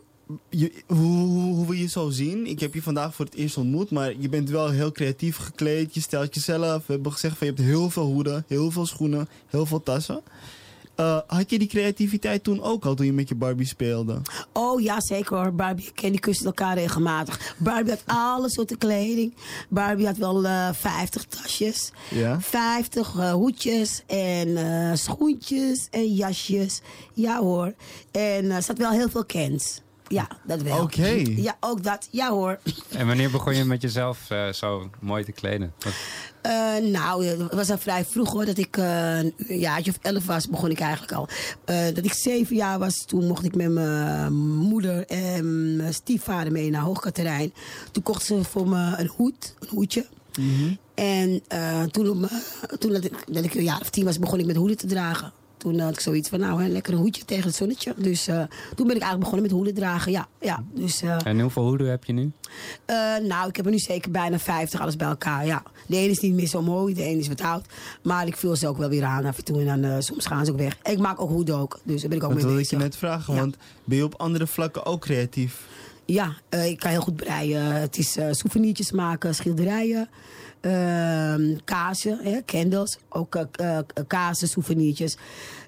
[0.49, 2.45] Je, hoe, hoe, we je zo zien.
[2.47, 3.91] Ik heb je vandaag voor het eerst ontmoet.
[3.91, 5.93] Maar je bent wel heel creatief gekleed.
[5.93, 6.85] Je stelt jezelf.
[6.87, 8.43] We hebben gezegd van je hebt heel veel hoeden.
[8.47, 9.27] Heel veel schoenen.
[9.47, 10.21] Heel veel tassen.
[10.97, 14.21] Eh, had je die creativiteit toen ook al toen je met je Barbie speelde?
[14.53, 15.53] Oh ja, zeker hoor.
[15.53, 17.55] Barbie en Kenny kussen elkaar regelmatig.
[17.57, 19.36] Barbie had alle soorten kleding.
[19.69, 21.91] Barbie had wel eh 50 tasjes.
[22.10, 22.41] Ja.
[22.41, 24.57] 50 eh, hoedjes en
[24.97, 26.81] schoentjes en jasjes.
[27.13, 27.73] Ja hoor.
[28.12, 29.81] En er zat wel heel veel kens.
[30.08, 30.82] Ja, dat wel.
[30.82, 31.08] Oké.
[31.36, 32.08] Ja, ook dat.
[32.12, 32.60] Ja hoor.
[32.98, 35.74] En wanneer begon je met jezelf eh, zo mooi te kleden?
[35.80, 35.93] Wat-
[36.41, 38.46] Eh, nou, het was al vrij vroeg hoor.
[38.46, 41.28] Dat ik eh, een jaartje of elf was, begon ik eigenlijk al.
[41.65, 46.52] Eh, dat ik zeven jaar was, toen mocht ik met mijn moeder en mijn stiefvader
[46.52, 47.54] mee naar Hoogkaterijn.
[47.91, 50.06] Toen kocht ze voor me een hoed, een hoedje.
[50.96, 52.30] En eh, toen, op
[52.80, 54.88] toen dat, ik, dat ik een jaar of tien was, begon ik met hoeden te
[54.88, 55.32] dragen.
[55.58, 57.93] Toen had ik zoiets van, nou, hè, lekker een hoedje tegen het zonnetje.
[57.98, 58.36] Dus eh,
[58.76, 60.28] toen ben ik eigenlijk begonnen met hoeden dragen, ja.
[60.41, 62.32] ja dus, eh, En hoeveel hoeden heb je nu?
[62.86, 62.96] eh,
[63.28, 65.63] nou, ik heb er nu zeker bijna 50, alles bij elkaar, ja.
[65.88, 67.65] De ene is niet meer zo mooi, de ene is wat oud.
[68.04, 69.60] Maar ik vul ze ook wel weer aan af en toe.
[69.60, 70.78] En dan, eh, soms gaan ze ook weg.
[70.84, 72.78] Ik maak ook hoeden ook, dus daar ben ik ook Dat mee wilde ik bezig.
[72.80, 75.65] je net vragen, want ben je op andere vlakken ook creatief?
[76.06, 77.63] Ja, eh, ik kan heel goed breien.
[77.65, 80.10] Het is eh souvenirtjes maken, schilderijen,
[80.62, 82.98] ehm kaarsen, hè, candles.
[83.10, 85.17] Ook eh, eh, kaarsen, souvenirtjes.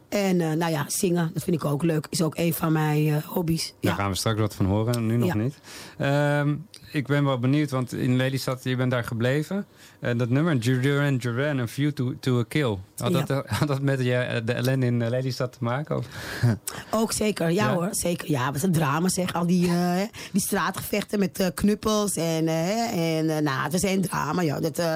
[0.09, 2.07] En eh, nou ja, zingen, dat vind ik ook leuk.
[2.09, 3.73] Is ook een van mijn hobby's.
[3.79, 5.35] Daar gaan we straks wat van horen, nu nog Ja.
[5.35, 5.55] niet.
[5.97, 6.55] Ehm,
[6.91, 9.65] ik ben wel benieuwd, want in Lelystad, je bent daar gebleven.
[9.99, 12.77] En dat nummer, Duran Duran, A View to, to a Kill.
[12.97, 13.21] Had, Ja.
[13.21, 15.97] dat, had dat met je, de ellende in eh, Lelystad te maken?
[15.97, 16.05] Of?
[16.99, 17.73] Ook zeker, ja, Ja?
[17.73, 17.87] hoor.
[17.91, 18.29] Zeker.
[18.31, 19.33] Ja, wat een drama zeg.
[19.33, 22.13] Al die, eh, die straatgevechten met eh, knuppels.
[22.15, 24.41] En, eh, en eh, nou, het is een drama.
[24.41, 24.59] Ja.
[24.59, 24.93] Dat, eh,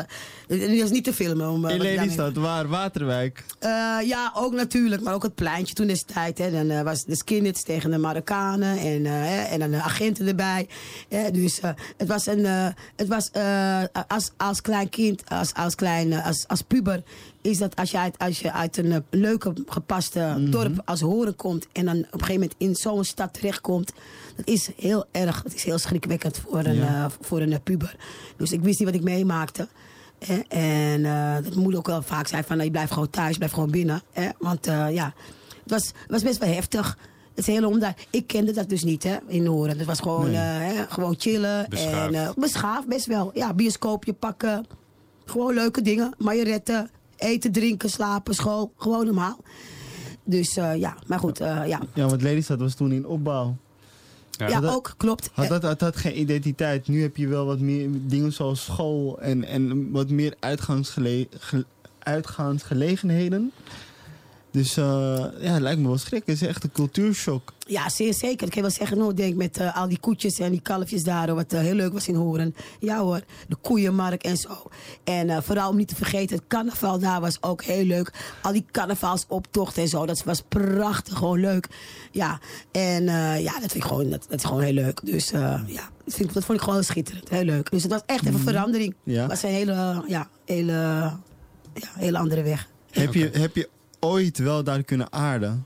[0.48, 1.50] dat is niet te filmen.
[1.50, 2.68] Om, eh, In Lelystad, waar?
[2.68, 3.44] Waterwijk.
[3.60, 3.70] Eh,
[4.08, 5.02] ja, ook natuurlijk.
[5.02, 6.40] Maar ook het pleintje toen destijds.
[6.40, 6.52] Hè.
[6.52, 8.78] Dan eh, was de skinheads tegen de Marokkanen.
[8.78, 10.68] En, eh, hè, en dan de agenten erbij.
[11.10, 11.32] Hè.
[11.32, 12.46] Dus eh, het was een...
[12.46, 17.04] eh, het was eh, als, als klein kind, als, als, klein, eh, als, als puber...
[17.42, 21.68] Is dat als je uit, als je uit een leuke, gepaste dorp als horen komt...
[21.72, 23.94] en dan op een gegeven moment in zo'n stad terechtkomt...
[24.36, 27.10] dat is heel erg, dat is heel schrikwekkend voor een, Ja.
[27.22, 27.96] voor een puber.
[28.38, 29.68] Dus ik wist niet wat ik meemaakte.
[30.26, 30.40] Hè?
[30.48, 31.04] En
[31.44, 33.72] dat moet ook wel vaak zijn van, nou, je blijft gewoon thuis, je blijft gewoon
[33.72, 34.02] binnen.
[34.12, 34.30] Hè?
[34.40, 35.14] Want ja,
[35.64, 36.98] het was, het was best wel heftig.
[37.36, 39.78] Het is heel omdat ik kende dat dus niet hè, in Horen.
[39.78, 40.36] Het was gewoon, Nee.
[40.36, 41.66] eh, hè, gewoon chillen.
[41.70, 42.14] Beschaafd.
[42.14, 43.32] En, eh, beschaafd, best wel.
[43.34, 44.66] Ja, bioscoopje pakken.
[45.26, 46.14] Gewoon leuke dingen.
[46.18, 48.72] Majoretten, eten, drinken, slapen, school.
[48.78, 49.38] Gewoon normaal.
[50.24, 51.80] Dus eh, ja, maar goed, eh, ja.
[51.94, 53.56] Ja, want Lelystad was toen in opbouw.
[54.32, 55.30] Ja, dat- ook, klopt.
[55.34, 56.88] Had dat, had dat geen identiteit.
[56.88, 61.66] Nu heb je wel wat meer dingen zoals school en, en wat meer uitgangsgele, ge-
[62.00, 63.52] uitgaansgelegenheden.
[64.54, 64.84] Dus eh,
[65.40, 66.24] ja, het lijkt me wel schrik.
[66.26, 67.54] Het is echt een cultuurshock.
[67.68, 68.46] Ja, zeer zeker.
[68.48, 71.36] Ik kan wel zeggen, nou, denk met eh, al die koetjes en die kalfjes daar,
[71.36, 72.56] wat eh, heel leuk was in Horen.
[72.80, 74.64] Ja hoor, de koeienmarkt en zo.
[75.04, 78.14] En vooral om niet te vergeten, het carnaval daar was ook heel leuk.
[78.42, 81.68] Al die carnavalsoptochten en zo, dat was prachtig, gewoon leuk.
[82.12, 82.40] Ja,
[82.72, 83.04] en
[83.42, 85.00] ja, dat vind ik gewoon, dat, dat is gewoon heel leuk.
[85.06, 85.64] Dus ja,
[86.06, 87.72] dat, vind ik, dat vond ik gewoon schitterend, heel leuk.
[87.72, 88.44] Dus het was echt even Mhm.
[88.50, 88.96] verandering.
[89.04, 89.22] Ja.
[89.22, 90.72] Het was een hele, ja, hele,
[91.74, 92.68] ja, hele andere weg.
[92.92, 93.70] Heb, je, heb je
[94.04, 95.66] ooit wel daar kunnen aarden?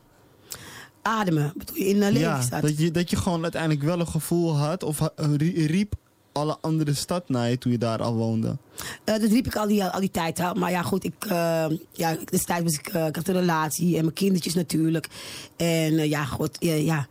[1.01, 2.61] Ademen, bedoel je, in uh, ja, Lelystad?
[2.61, 5.93] dat je, dat je gewoon uiteindelijk wel een gevoel had of rie- riep
[6.31, 8.57] alle andere stad naar je toen je daar al woonde.
[9.03, 10.53] Eh, dat riep ik al die, al die tijd al.
[10.53, 14.01] Maar ja, goed, ik, eh, ja, destijds was ik, eh, ik had een relatie en
[14.01, 15.07] mijn kindertjes natuurlijk.
[15.55, 17.07] En eh, ja, goed, ja.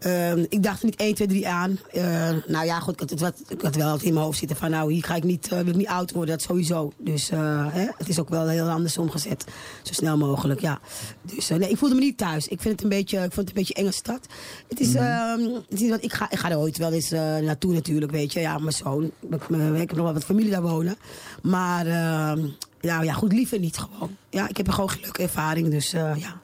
[0.00, 1.78] Ehm, ik dacht er niet 1, 2, 3 aan.
[1.92, 4.38] Eh, nou ja, goed, ik had, het wat, ik had wel altijd in mijn hoofd
[4.38, 4.70] zitten van...
[4.70, 6.92] nou, hier ga ik niet, eh, wil ik niet oud worden, dat sowieso.
[6.98, 9.44] Dus eh, hè, het is ook wel heel anders omgezet.
[9.82, 10.80] Zo snel mogelijk, ja.
[11.22, 12.48] Dus eh, nee, ik voelde me niet thuis.
[12.48, 14.26] Ik, vind het een beetje, ik vond het een beetje een enge stad.
[14.68, 18.12] Het is, ehm, het is ik, ga, ik ga er ooit wel eens naartoe natuurlijk,
[18.12, 18.40] weet je.
[18.40, 19.04] Ja, mijn zoon.
[19.30, 19.42] Ik,
[19.74, 20.96] ik heb nog wel wat familie daar wonen.
[21.42, 22.46] Maar ehm,
[22.80, 24.16] nou ja, goed, liever niet gewoon.
[24.30, 26.40] Ja, ik heb er gewoon leuke ervaring, dus eh, ja.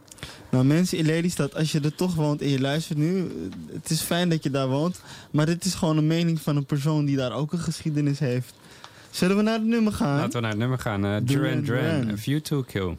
[0.56, 3.26] Nou, mensen in Lelystad, als je er toch woont en je luistert nu,
[3.72, 5.00] het is fijn dat je daar woont.
[5.30, 8.54] Maar dit is gewoon een mening van een persoon die daar ook een geschiedenis heeft.
[9.10, 10.16] Zullen we naar het nummer gaan?
[10.16, 11.04] Laten we naar het nummer gaan.
[11.04, 12.10] eh, Duran Duran.
[12.10, 12.96] A View to Kill.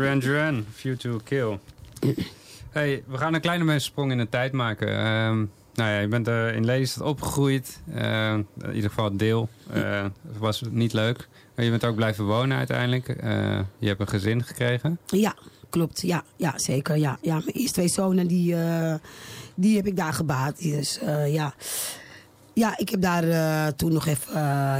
[0.00, 1.58] Duran Duran, View to Kill.
[2.70, 4.88] Hey, we gaan een kleine sprong in de tijd maken.
[4.88, 5.36] Ehm,
[5.74, 7.80] nou ja, je bent in Lelystad opgegroeid.
[7.94, 9.48] Eh, in ieder geval deel.
[9.72, 10.04] Eh,
[10.38, 11.28] was niet leuk.
[11.54, 13.08] Maar je bent ook blijven wonen uiteindelijk.
[13.08, 14.98] Eh, je hebt een gezin gekregen.
[15.06, 15.34] Ja,
[15.70, 16.00] klopt.
[16.00, 16.96] Ja, ja zeker.
[16.96, 17.18] Ja.
[17.22, 18.94] Ja, mijn eerste twee zonen, die, eh,
[19.54, 20.62] die heb ik daar gebaat.
[20.62, 21.54] Dus ja.
[22.52, 24.32] Ja, ik heb daar toen nog even...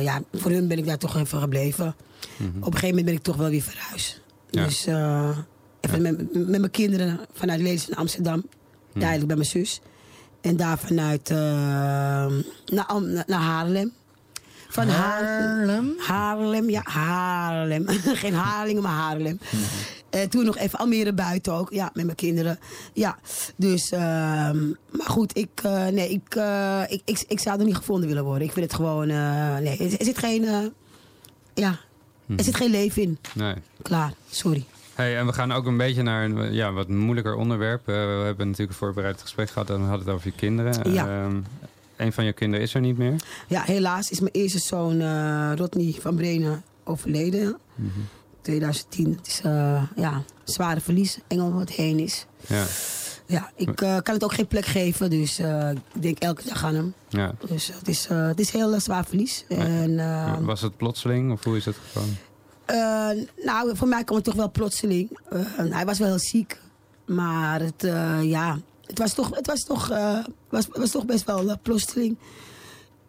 [0.03, 1.95] ja, voor hun ben ik daar toch even gebleven.
[2.37, 2.49] Mhm.
[2.49, 4.20] Op een gegeven moment ben ik toch wel weer verhuisd.
[4.51, 4.65] Ja.
[4.65, 5.39] Dus eh,
[5.81, 8.45] even met, met mijn kinderen vanuit Lelystad naar Amsterdam.
[8.93, 9.81] Daar eigenlijk bij mijn zus.
[10.41, 11.37] En daar vanuit eh,
[12.67, 13.93] naar, naar, Haarlem.
[14.69, 15.95] Van Haarlem?
[15.99, 17.85] Haarlem, ja, Haarlem.
[18.23, 19.41] Geen Haarlingen, maar Haarlem.
[20.11, 21.73] Eh, toen nog even Almere buiten ook.
[21.73, 22.59] Ja, met mijn kinderen.
[22.93, 23.19] Ja,
[23.57, 23.91] dus...
[23.91, 26.35] ehm, maar goed, ik, nee, ik,
[26.89, 28.47] ik, ik, ik zou er niet gevonden willen worden.
[28.47, 29.07] Ik vind het gewoon...
[29.63, 30.45] nee, er, er zit geen...
[31.55, 31.73] eh,
[32.31, 33.19] ja, er zit geen leven in.
[33.35, 33.55] Nee.
[33.83, 34.65] Klaar, sorry.
[34.95, 37.89] Hey, en we gaan ook een beetje naar een ja, wat moeilijker onderwerp.
[37.89, 40.93] Eh, we hebben natuurlijk een voorbereid gesprek gehad en we hadden het over je kinderen.
[40.93, 41.25] Ja.
[41.25, 41.37] Ehm,
[41.97, 43.15] een van je kinderen is er niet meer.
[43.47, 47.59] Ja, helaas is mijn eerste zoon eh, Rodney van Brenen overleden.
[48.43, 49.17] 2010.
[49.17, 51.19] Het is eh, ja, zware verlies.
[51.27, 52.27] Engel wat heen is.
[52.47, 52.65] Ja.
[53.31, 55.11] Ja, ik eh, kan het ook geen plek geven.
[55.11, 56.95] Dus eh, ik denk elke dag aan hem.
[57.09, 57.33] Ja.
[57.49, 59.45] Dus het is, eh, het is heel eh, zwaar verlies.
[59.49, 62.17] En, eh, Was het plotseling of hoe is het gegaan?
[62.65, 65.19] eh, nou, voor mij kwam het toch wel plotseling.
[65.29, 66.61] Eh, hij was wel heel ziek.
[67.07, 70.19] Maar het, eh, ja, het was toch, het was toch, eh,
[70.49, 72.17] was, was toch best wel eh, plotseling.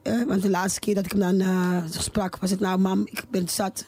[0.01, 3.01] Eh, want de laatste keer dat ik hem dan eh, sprak, was het nou, mam,
[3.05, 3.86] ik ben zat.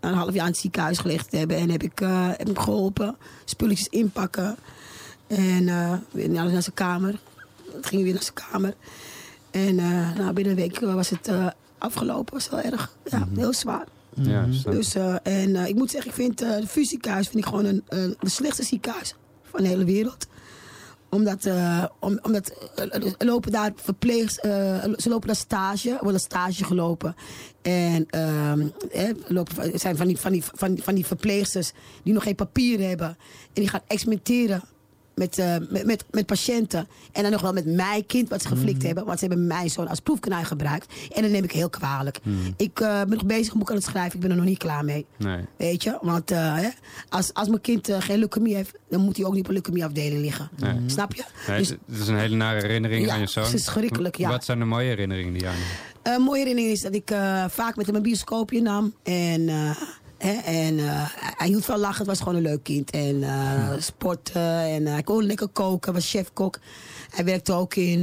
[0.00, 1.56] Een half jaar in het ziekenhuis gelegen te hebben.
[1.56, 3.16] En heb ik eh, heb hem geholpen.
[3.44, 4.56] Spulletjes inpakken.
[5.36, 7.18] En eh, weer naar, zijn kamer.
[7.72, 8.74] Het ging weer naar zijn kamer.
[9.50, 11.46] En eh, nou, binnen een week was het eh,
[11.78, 12.34] afgelopen.
[12.34, 12.96] was wel erg.
[13.04, 13.86] Ja, heel zwaar.
[14.14, 14.46] Ja.
[14.70, 17.46] Dus, eh, en eh, ik moet zeggen, ik vind uh, het VU ziekenhuis vind ik
[17.46, 17.84] gewoon een,
[18.20, 20.26] de slechtste ziekenhuis van de hele wereld.
[21.14, 26.14] Omdat, eh, om, omdat eh, er lopen daar verpleegers, eh, ze lopen daar stage, wordt
[26.14, 27.16] een stage gelopen.
[27.62, 28.52] En eh,
[29.26, 31.72] lopen, zijn van die, van, die, van, die, van die verpleegsters
[32.02, 33.08] die nog geen papier hebben.
[33.08, 33.16] En
[33.52, 34.62] die gaan experimenteren
[35.14, 36.88] met, eh, met, met, met patiënten.
[37.12, 39.04] En dan nog wel met mijn kind wat ze geflikt hebben.
[39.04, 40.94] Want ze hebben mijn zoon als proefkonijn gebruikt.
[41.14, 42.18] En dat neem ik heel kwalijk.
[42.56, 44.14] Ik eh, ben nog bezig, een boek aan het schrijven.
[44.14, 45.06] Ik ben er nog niet klaar mee.
[45.16, 45.44] Nee.
[45.56, 45.98] Weet je?
[46.00, 46.68] Want eh, hè,
[47.08, 50.20] als, als mijn kind geen leukemie heeft, dan moet hij ook niet op een leukemieafdeling
[50.20, 50.50] liggen.
[50.56, 50.76] Nee.
[50.86, 51.24] Snap je?
[51.48, 53.44] Nee, Dus, Het is een hele nare herinnering Ja, aan je zoon.
[53.44, 54.28] het is verschrikkelijk, ja.
[54.28, 57.12] Wat zijn de mooie herinneringen die je aan Een mooie herinnering is dat ik
[57.48, 58.94] vaak met hem een bioscoopje nam.
[59.02, 59.48] En,
[60.24, 61.98] hè, en eh, hij hield van lachen.
[61.98, 62.90] Het was gewoon een leuk kind.
[62.90, 64.60] En eh, sporten.
[64.60, 65.92] En eh, hij kon lekker koken.
[65.92, 66.58] was chefkok.
[67.10, 68.02] Hij werkte ook in,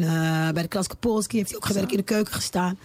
[0.54, 1.38] bij de Klas Polski.
[1.38, 2.78] Heeft hij ook gewerkt in de keuken gestaan.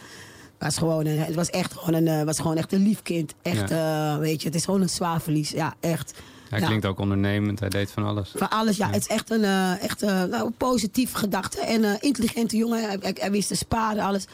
[0.58, 3.34] Was gewoon een, het was echt gewoon een, was gewoon echt een lief kind.
[3.42, 3.70] Echt,
[4.18, 5.50] weet je, het is gewoon een zwaar verlies.
[5.50, 6.14] Ja, echt.
[6.50, 6.66] Hij Ja.
[6.66, 8.32] klinkt ook ondernemend, hij deed van alles.
[8.34, 8.86] Van alles, ja.
[8.90, 9.44] Het is echt een,
[9.78, 11.60] echt, nou, positieve gedachte.
[11.60, 12.82] En intelligente jongen.
[12.84, 14.24] Hij, hij, hij wist te sparen, alles.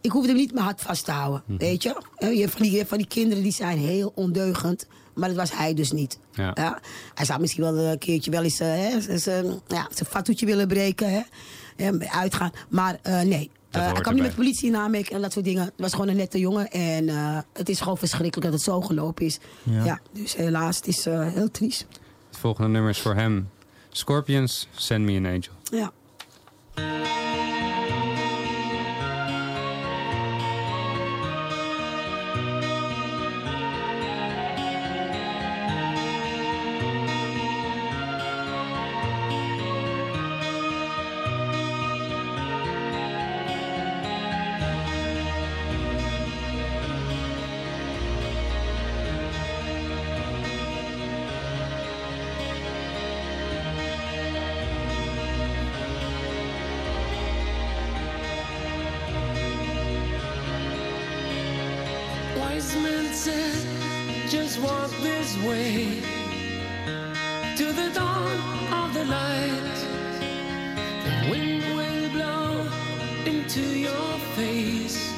[0.00, 1.96] Ik hoefde hem niet mijn hart vast te houden, weet je.
[2.18, 4.86] Je hebt van die, je hebt van die kinderen die zijn heel ondeugend.
[5.14, 6.18] Maar dat was hij dus niet.
[6.32, 6.78] Ja.
[7.14, 8.92] Hij zou misschien wel een keertje wel eens eh,
[9.66, 11.24] ja, zijn fatsoetje willen breken.
[11.76, 12.50] Hè, uitgaan.
[12.68, 13.50] Maar eh, nee.
[13.70, 14.44] Eh, hoort kwam niet met erbij.
[14.44, 15.64] politie in aanmerking en dat soort dingen.
[15.64, 16.70] Het was gewoon een nette jongen.
[16.70, 17.08] En
[17.52, 19.38] het is gewoon verschrikkelijk dat het zo gelopen is.
[19.62, 19.84] Ja.
[19.84, 20.00] Ja.
[20.12, 21.86] dus helaas, het is heel triest.
[22.28, 23.48] Het volgende nummer is voor hem.
[23.88, 25.52] Scorpions, Send Me an Angel.
[25.62, 25.92] Ja.
[63.22, 66.00] Just walk this way
[67.54, 68.38] to the dawn
[68.72, 69.78] of the light.
[71.04, 72.66] The wind will blow
[73.26, 75.12] into your face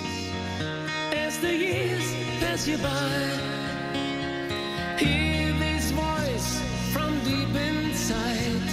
[1.12, 3.38] as the years pass you by.
[4.98, 6.60] Hear this voice
[6.92, 8.68] from deep inside.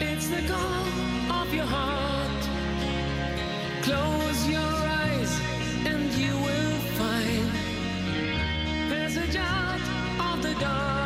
[0.00, 2.42] It's the call of your heart.
[3.82, 4.87] Close your eyes
[10.62, 10.97] of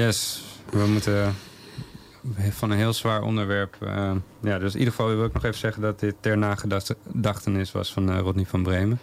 [0.00, 1.34] Yes, we moeten
[2.50, 3.76] van een heel zwaar onderwerp.
[3.80, 7.72] eh, ja, dus in ieder geval wil ik nog even zeggen dat dit ter nagedachtenis
[7.72, 9.00] was van eh, Rodney van Bremen.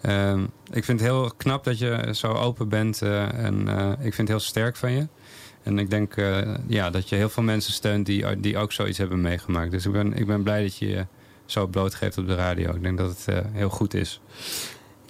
[0.00, 3.68] Ehm, ik vind het heel knap dat je zo open bent eh, en
[4.00, 5.06] ik vind het heel sterk van je.
[5.62, 6.14] En ik denk
[6.66, 9.70] ja, dat je heel veel mensen steunt die, die ook zoiets hebben meegemaakt.
[9.70, 11.06] Dus ik ben, ik ben blij dat je je
[11.46, 12.74] zo blootgeeft op de radio.
[12.74, 14.20] Ik denk dat het heel goed is.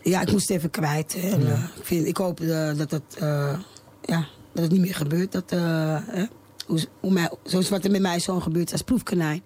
[0.02, 1.14] Ja, ik moest even kwijt.
[1.14, 1.54] En, Ja.
[1.76, 2.40] ik, vind, ik hoop
[2.76, 3.58] dat, het, eh,
[4.02, 5.32] ja, dat het niet meer gebeurt.
[5.32, 5.58] Dat, eh,
[6.06, 6.24] hè,
[6.66, 9.42] hoe, hoe mij, zoals wat er met mijn zoon gebeurt als proefkonijn.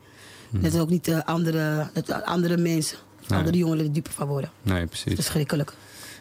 [0.50, 3.38] Dat er ook niet eh, andere, dat er andere mensen, Nee.
[3.38, 4.50] andere jongeren er dieper van worden.
[4.62, 5.14] Nee, precies.
[5.14, 5.72] Verschrikkelijk.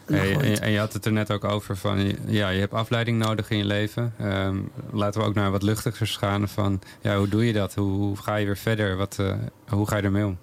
[0.06, 2.60] Dat Hey, gewoon en, en je had het er net ook over van, ja, je
[2.60, 4.12] hebt afleiding nodig in je leven.
[4.18, 4.56] Ehm,
[4.92, 7.74] laten we ook naar wat luchtigers gaan van, ja, hoe doe je dat?
[7.74, 8.96] Hoe, hoe ga je weer verder?
[8.96, 9.34] Wat, eh,
[9.68, 10.38] hoe ga je ermee om?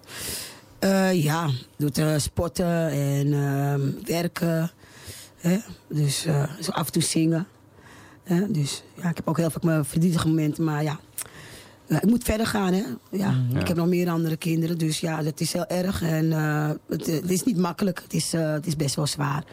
[1.13, 4.71] Ja, doet eh, sporten en ehm, werken.
[5.37, 5.57] Hè?
[5.87, 6.21] Dus
[6.61, 7.47] zo af en toe zingen.
[8.25, 8.51] Hè?
[8.51, 10.99] Dus ja, ik heb ook heel vaak mijn verdrietige momenten, maar ja.
[11.87, 12.83] Ik moet verder gaan, hè.
[13.11, 13.59] Ja, Ja.
[13.59, 16.01] Ik heb nog meer andere kinderen, dus ja, dat is heel erg.
[16.01, 19.43] En eh, het, het is niet makkelijk, het is, eh, het is best wel zwaar.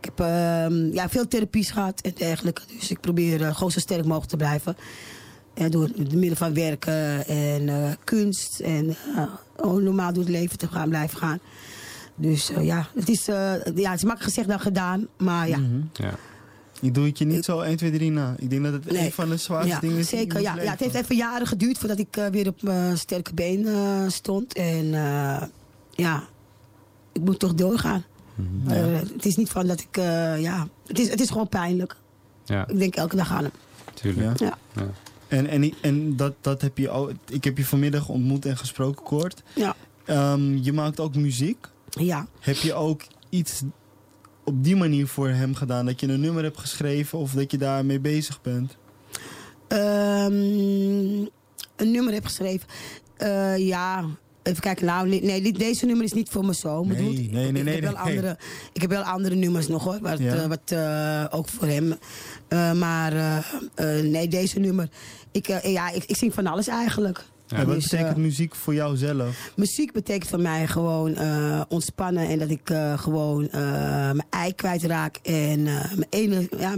[0.00, 2.62] Ik heb ehm, ja, veel therapies gehad en dergelijke.
[2.78, 4.76] Dus ik probeer eh, gewoon zo sterk mogelijk te blijven.
[5.54, 8.96] En door de middel van werken en kunst en
[9.62, 11.38] normaal door het leven te gaan blijven gaan.
[12.14, 15.58] Dus ja, het is, ja, het is makkelijk gezegd dan gedaan, maar ja.
[15.92, 16.14] Ja.
[16.80, 18.34] Ik doe het je niet zo 1, 2, 3 na.
[18.38, 20.08] Ik denk dat het een van de zwaarste ja, dingen is.
[20.08, 20.70] Zeker, ja, ja.
[20.70, 24.54] Het heeft even jaren geduurd voordat ik eh, weer op mijn sterke been eh, stond.
[24.54, 25.42] En eh,
[25.90, 26.22] ja,
[27.12, 28.04] ik moet toch doorgaan.
[28.34, 28.70] Mhm.
[28.70, 31.96] Eh, het is niet van dat ik, eh, ja, het is, het is gewoon pijnlijk.
[32.44, 33.52] Ja, Ik denk elke dag aan hem.
[33.94, 34.38] tuurlijk.
[34.38, 34.58] Ja.
[34.74, 34.90] Ja.
[35.28, 37.12] En, en, ik- en dat, dat heb je ook.
[37.28, 39.42] Ik heb je vanmiddag ontmoet en gesproken kort.
[39.54, 39.76] Ja.
[40.04, 41.66] Ehm, je maakt ook muziek.
[41.88, 42.26] Ja.
[42.40, 43.62] Heb je ook iets
[44.48, 45.86] op die manier voor hem gedaan?
[45.86, 48.76] Dat je een nummer hebt geschreven of dat je daarmee bezig bent?
[49.68, 50.32] Ehm,
[51.76, 52.68] een nummer heb geschreven.
[53.16, 54.04] Eh, ja,
[54.42, 54.86] even kijken.
[54.86, 57.14] Nou, nee, deze nummer is niet voor mijn zoon Nee, bedoeld.
[57.16, 58.00] nee, nee, ik, nee, heb wel nee.
[58.16, 58.38] andere,
[58.72, 59.98] ik heb wel andere nummers nog hoor.
[60.00, 60.34] Wat, Ja.
[60.34, 61.94] eh, wat eh, ook voor hem.
[62.78, 63.44] Maar
[64.02, 64.88] nee, deze nummer.
[65.32, 67.24] Ik, ja, ik, ik zing van alles eigenlijk.
[67.52, 69.52] En wat Dus, betekent eh, muziek voor jou zelf?
[69.56, 73.60] Muziek betekent voor mij gewoon eh, ontspannen en dat ik eh, gewoon eh,
[74.12, 76.74] mijn ei kwijtraak en eh, mijn, ene, ja,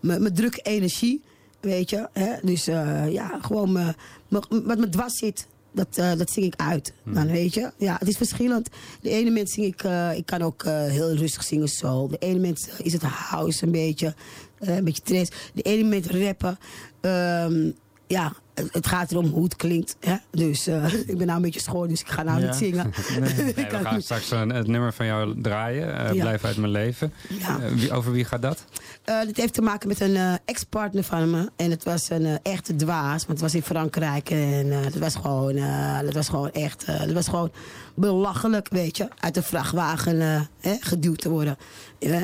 [0.00, 1.22] mijn, mijn drukke energie,
[1.60, 2.08] weet je.
[2.12, 2.32] Hè?
[2.42, 3.94] Dus eh, ja, gewoon me,
[4.28, 6.92] me- wat me dwars zit, dat, eh, dat zing ik uit.
[7.04, 8.68] Dan weet je, ja, het is verschillend.
[9.00, 12.08] De ene moment zing ik, eh, ik kan ook eh, heel rustig zingen soul.
[12.08, 14.14] De ene moment is het house een beetje,
[14.58, 15.32] eh, een beetje trance.
[15.54, 16.58] De ene moment rappen.
[17.00, 17.70] Ehm,
[18.06, 18.32] ja,
[18.72, 19.96] het, gaat erom hoe het klinkt.
[20.00, 20.16] Hè?
[20.30, 22.46] Dus eh, ik ben nou een beetje schoon, dus ik ga nou Ja.
[22.46, 22.92] niet zingen.
[23.20, 25.98] Nee, we gaan straks een, het nummer van jou draaien.
[25.98, 26.20] eh, Ja.
[26.20, 27.12] Blijf uit mijn leven.
[27.28, 27.60] Ja.
[27.60, 28.64] Eh, wie, over wie gaat dat?
[29.08, 31.50] Eh, dit heeft te maken met een eh, ex-partner van me.
[31.56, 33.26] En het was een eh, echte dwaas.
[33.26, 34.30] Want het was in Frankrijk.
[34.30, 36.86] En het was gewoon, het was gewoon echt...
[36.86, 37.52] het was gewoon
[37.94, 39.08] belachelijk, weet je.
[39.18, 40.20] Uit de vrachtwagen
[40.60, 41.56] eh, geduwd te worden.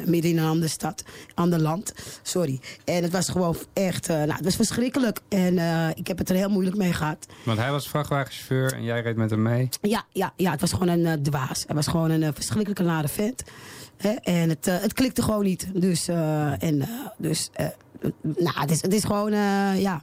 [0.05, 1.05] Midden in een andere stad.
[1.35, 1.95] Ander land.
[2.23, 2.61] Sorry.
[2.85, 4.09] En het was gewoon echt...
[4.09, 5.21] nou, het was verschrikkelijk.
[5.29, 5.59] En
[5.95, 7.27] ik heb het er heel moeilijk mee gehad.
[7.45, 9.69] Want hij was vrachtwagenchauffeur en jij reed met hem mee.
[9.81, 11.65] Ja, ja, ja, het was gewoon een dwaas.
[11.67, 13.43] Hij was gewoon een verschrikkelijke nare vent.
[13.97, 14.11] Hè?
[14.11, 15.67] En het, eh, het klikte gewoon niet.
[15.75, 16.89] Dus, eh, en, eh,
[17.19, 17.51] dus
[18.21, 19.33] nou, het is, het is gewoon,
[19.81, 20.03] ja,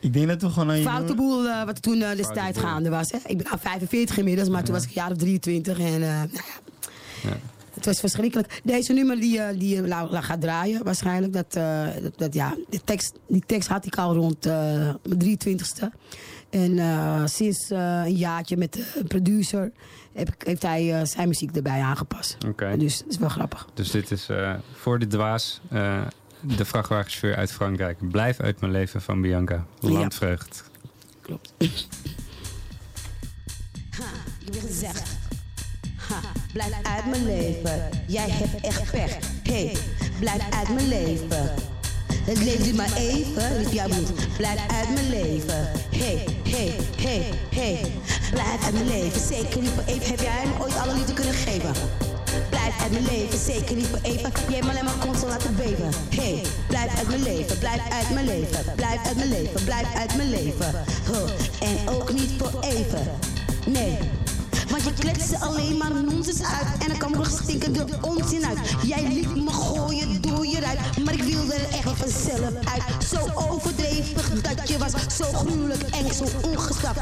[0.00, 2.68] Ik denk dat we gewoon aan foute boel wat toen destijds boel.
[2.68, 3.10] gaande was.
[3.10, 3.18] Hè?
[3.26, 5.78] Ik ben al 45 inmiddels, maar toen was ik een jaar of 23.
[5.78, 6.28] En, nou
[7.22, 7.36] ja,
[7.74, 8.60] het was verschrikkelijk.
[8.64, 11.32] Deze nummer die, die je nou, gaat draaien, waarschijnlijk.
[11.32, 11.52] Dat,
[12.02, 15.90] dat, dat, ja, die, tekst, die tekst had ik al rond mijn 23ste.
[16.54, 19.72] En eh, sinds eh, een jaartje met de producer
[20.12, 22.36] heb ik, heeft hij eh, zijn muziek erbij aangepast.
[22.46, 22.76] Oké.
[22.76, 23.68] Dus dat is wel grappig.
[23.74, 26.02] Dus dit is eh, voor de dwaas, eh,
[26.40, 28.10] de vrachtwagenchauffeur uit Frankrijk.
[28.10, 29.66] Blijf uit mijn leven van Bianca.
[29.80, 30.64] Landvreugd.
[31.20, 31.54] Klopt.
[31.56, 31.86] Ik
[34.66, 35.16] gezegd.
[35.96, 36.20] Ha,
[36.52, 37.88] blijf uit mijn leven.
[38.06, 39.18] Jij hebt echt pech.
[39.42, 39.76] Hey,
[40.20, 41.73] blijf uit mijn leven.
[42.24, 44.36] Het leven duurt maar even, lief jou bedoelt.
[44.36, 45.70] Blijf uit mijn leven.
[45.96, 47.22] Hey, hey, hey,
[47.54, 47.92] hey.
[48.30, 49.20] Blijf uit mijn leven.
[49.20, 50.06] Zeker niet voor even.
[50.10, 51.72] Heb jij me ooit alle liefde kunnen geven?
[52.50, 54.32] Blijf uit mijn leven, zeker niet voor even.
[54.48, 55.90] Jij me alleen maar constant laten beven.
[56.14, 58.64] Hey, blijf uit mijn leven, blijf uit mijn leven.
[58.76, 60.84] Blijf uit mijn leven, blijf uit mijn leven.
[61.10, 61.68] Huh.
[61.68, 63.10] En ook niet voor even.
[63.66, 63.98] Nee.
[64.70, 66.88] Want je kletste alleen maar nonsens uit.
[66.88, 68.58] En kwam er nog stinkende onzin uit.
[68.82, 70.33] Jij liet me gooien door
[71.04, 73.04] Maar ik wilde er echt vanzelf uit.
[73.08, 74.92] Zo overdreven dat je was.
[75.16, 77.00] Zo gruwelijk eng, zo ongestraft.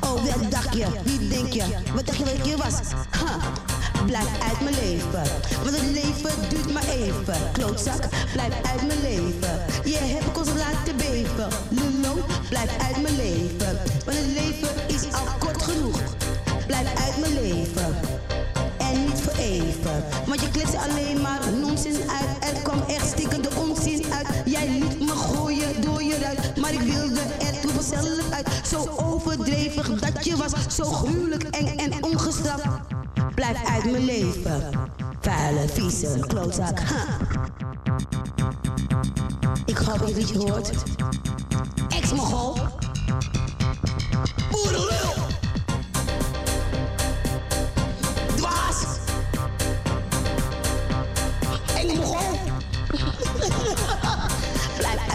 [0.00, 0.86] Oh, wat dacht je?
[1.04, 1.64] Wie denk je?
[1.94, 2.74] Wat dacht je dat je was?
[3.10, 3.38] Ha.
[4.06, 5.22] blijf uit mijn leven.
[5.62, 7.52] Want het leven duurt maar even.
[7.52, 9.64] Klootzak, blijf uit mijn leven.
[9.84, 11.48] Je hebt ons laten beven.
[11.68, 13.78] Lullo, blijf uit mijn leven.
[14.04, 16.00] Want het leven is al kort genoeg.
[16.66, 17.96] Blijf uit mijn leven.
[18.94, 20.04] Niet voor even.
[20.26, 22.54] Want je klitst alleen maar nonsens uit.
[22.54, 24.26] Er kwam echt stikkende onzin uit.
[24.44, 26.56] Jij liet me gooien door je ruit.
[26.56, 28.48] Maar ik wilde er toen vanzelf uit.
[28.66, 30.52] Zo overdreven dat je was.
[30.76, 32.64] Zo gruwelijk, eng en ongestraft.
[33.34, 34.62] Blijf uit mijn leven.
[35.20, 36.80] Vuile, vieze, klootzak.
[39.64, 40.72] Ik hoop dat je hoort.
[41.88, 42.56] Ex-mogol.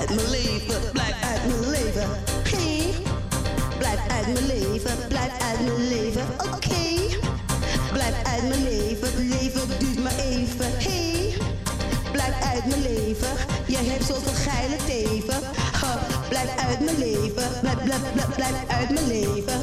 [0.09, 2.09] Uit mijn leven, blijf uit mijn leven.
[2.43, 2.93] Hey.
[3.77, 6.25] Blijf uit mijn leven, blijf uit mijn leven.
[6.53, 7.17] Oké.
[7.93, 10.65] Blijf uit mijn leven, leven duurt maar even.
[10.77, 11.33] Hey.
[12.11, 13.29] Blijf uit mijn leven,
[13.65, 15.39] je hebt zoveel geile teven.
[16.29, 19.61] Blijf uit mijn leven, blijf, blijf, blijf, uit mijn leven.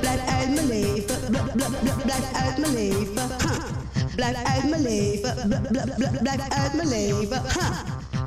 [0.00, 3.28] Blijf uit mijn leven, blijf, blijf, blijf, uit mijn leven.
[4.14, 7.42] Blijf uit mijn leven, blijf, blijf, blijf, blijf uit mijn leven.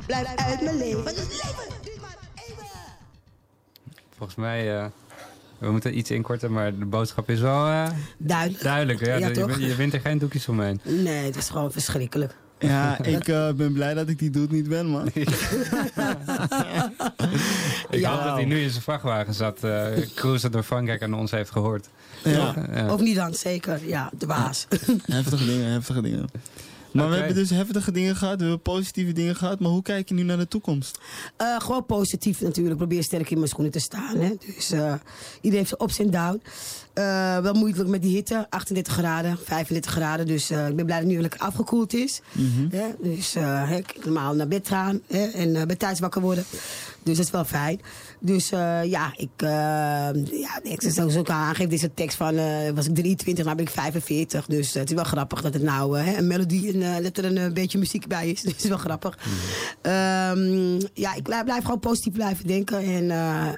[0.06, 1.04] Blijf uit mijn leven.
[1.04, 2.16] Het leven duurt maar
[4.16, 4.86] Volgens mij, eh,
[5.58, 7.88] we moeten iets inkorten, maar de boodschap is wel eh,
[8.18, 8.62] Duidelijk.
[8.62, 9.00] duidelijk.
[9.06, 9.58] Ja, Ja, je, toch?
[9.58, 10.80] je wint er geen doekjes omheen.
[10.82, 12.34] Nee, het is gewoon verschrikkelijk.
[12.58, 15.06] Ja, ik eh, ben blij dat ik die doet niet ben, man.
[15.14, 15.28] Ik
[18.00, 18.10] Ja.
[18.14, 21.50] hoop dat hij nu in zijn vrachtwagen zat, eh cruisen door Frankrijk en ons heeft
[21.50, 21.88] gehoord.
[22.24, 22.54] Ja.
[22.74, 22.92] Ja.
[22.92, 23.86] Of niet dan, zeker.
[23.86, 24.66] Ja, de baas.
[25.06, 26.28] Heftige dingen, heftige dingen.
[26.94, 29.60] Maar we hebben dus heftige dingen gehad, we hebben positieve dingen gehad.
[29.60, 30.98] Maar hoe kijk je nu naar de toekomst?
[31.36, 32.76] Eh, gewoon positief natuurlijk.
[32.76, 34.16] Probeer sterk in mijn schoenen te staan.
[34.16, 34.34] Hè.
[34.46, 34.94] Dus eh,
[35.40, 36.42] iedereen heeft zijn ups en downs.
[36.94, 38.46] Eh, wel moeilijk met die hitte.
[38.50, 40.26] 38 graden, 35 graden.
[40.26, 42.20] Dus eh, ik ben blij dat het nu lekker afgekoeld is.
[42.70, 42.86] Hè.
[43.00, 46.20] Dus eh, hè, ik kan normaal naar bed gaan hè, en eh bij thuis wakker
[46.20, 46.44] worden.
[47.02, 47.80] Dus dat is wel fijn.
[48.24, 49.48] Dus eh, ja, ik, eh,
[50.40, 53.70] ja, ik zo kan aangeven, deze tekst van, eh, was ik 23, nu ben ik
[53.70, 54.46] 45.
[54.46, 57.78] Dus het is wel grappig dat het nou een melodie en dat er een beetje
[57.78, 58.42] muziek bij is.
[58.44, 59.18] Dus het is wel grappig.
[59.82, 62.78] Ehm, ja, ik blijf, blijf gewoon positief blijven denken.
[62.78, 63.06] En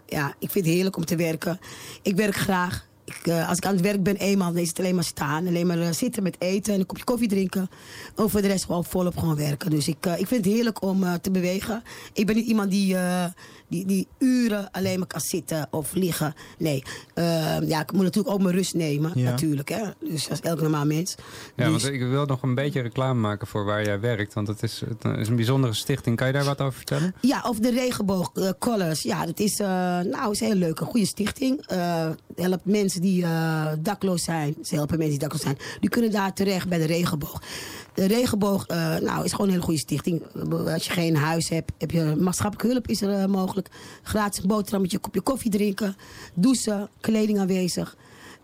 [0.07, 1.59] ja, ik vind het heerlijk om te werken.
[2.03, 2.87] Ik werk graag.
[3.05, 5.47] Ik, als ik aan het werk ben, eenmaal, dan is het alleen maar staan.
[5.47, 7.69] Alleen maar zitten met eten en een kopje koffie drinken.
[8.17, 9.71] En voor de rest gewoon volop gewoon werken.
[9.71, 11.83] Dus ik, ik vind het heerlijk om te bewegen.
[12.13, 12.97] Ik ben niet iemand die,
[13.69, 16.35] die, die uren alleen maar kan zitten of liggen.
[16.59, 16.83] Nee,
[17.15, 19.11] Eh, ja, ik moet natuurlijk ook mijn rust nemen.
[19.15, 19.31] Ja.
[19.31, 19.83] Natuurlijk, hè.
[20.01, 21.15] Dus als elk normaal mens.
[21.57, 24.35] Ja, Dus- want ik wil nog een beetje reclame maken voor waar jij werkt.
[24.35, 26.17] Want het is, het is een bijzondere stichting.
[26.17, 27.15] Kan je daar wat over vertellen?
[27.21, 29.03] Ja, of de regenboog eh, Colors.
[29.03, 29.67] Ja, dat is, eh,
[30.01, 31.67] nou, is een hele leuke, goede stichting.
[31.67, 33.25] Eh helpt mensen die
[33.79, 34.55] dakloos zijn.
[34.63, 35.57] Ze helpen mensen die dakloos zijn.
[35.81, 37.43] Die kunnen daar terecht bij de regenboog.
[37.97, 40.23] De regenboog eh, nou, is gewoon een hele goede stichting.
[40.51, 43.69] Als je geen huis hebt, heb je maatschappelijke hulp is er eh, mogelijk.
[44.03, 45.97] Gratis boterhammetje, kopje koffie drinken.
[46.35, 47.97] Douchen, kleding aanwezig.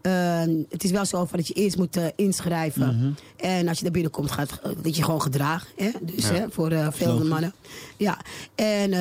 [0.02, 2.96] Eh, het is wel zo van dat je eerst moet eh, inschrijven.
[2.96, 3.12] Mhm.
[3.46, 5.66] En als je daar binnenkomt, gaat, dat je gewoon gedraagt.
[5.76, 5.90] Hè?
[6.02, 6.34] Dus Ja.
[6.34, 7.28] hè, voor eh, veel Logisch.
[7.28, 7.54] mannen.
[7.96, 8.18] Ja.
[8.54, 9.00] En eh,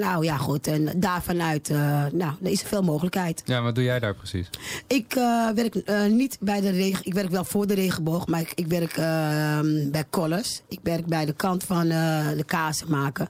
[0.00, 0.66] nou ja, goed.
[0.66, 1.76] En daarvanuit, eh
[2.12, 3.42] nou, er is er veel mogelijkheid.
[3.44, 4.50] Ja, wat doe jij daar precies?
[4.86, 7.04] Ik eh, werk eh, niet bij de regen.
[7.06, 9.58] Ik werk wel voor de regenboog, maar ik, ik werk eh,
[9.90, 10.62] bij Collars.
[10.68, 13.28] Ik werk bij de kant van eh, de kazen maken.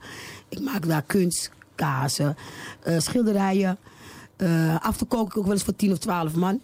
[0.49, 2.37] Ik maak daar kunstkazen,
[2.83, 3.79] eh, schilderijen.
[4.37, 6.61] Eh, af te koken ook wel eens voor 10 of 12 man.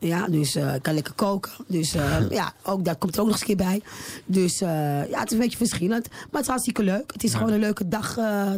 [0.00, 1.52] Ja, dus eh, ik kan lekker koken.
[1.66, 3.82] Dus eh, ja, ook, dat komt er ook nog eens een keer bij.
[4.26, 4.68] Dus eh,
[5.10, 6.08] ja, het is een beetje verschillend.
[6.08, 7.12] Maar het is hartstikke leuk.
[7.12, 7.38] Het is Ja.
[7.38, 8.14] gewoon een leuke dag,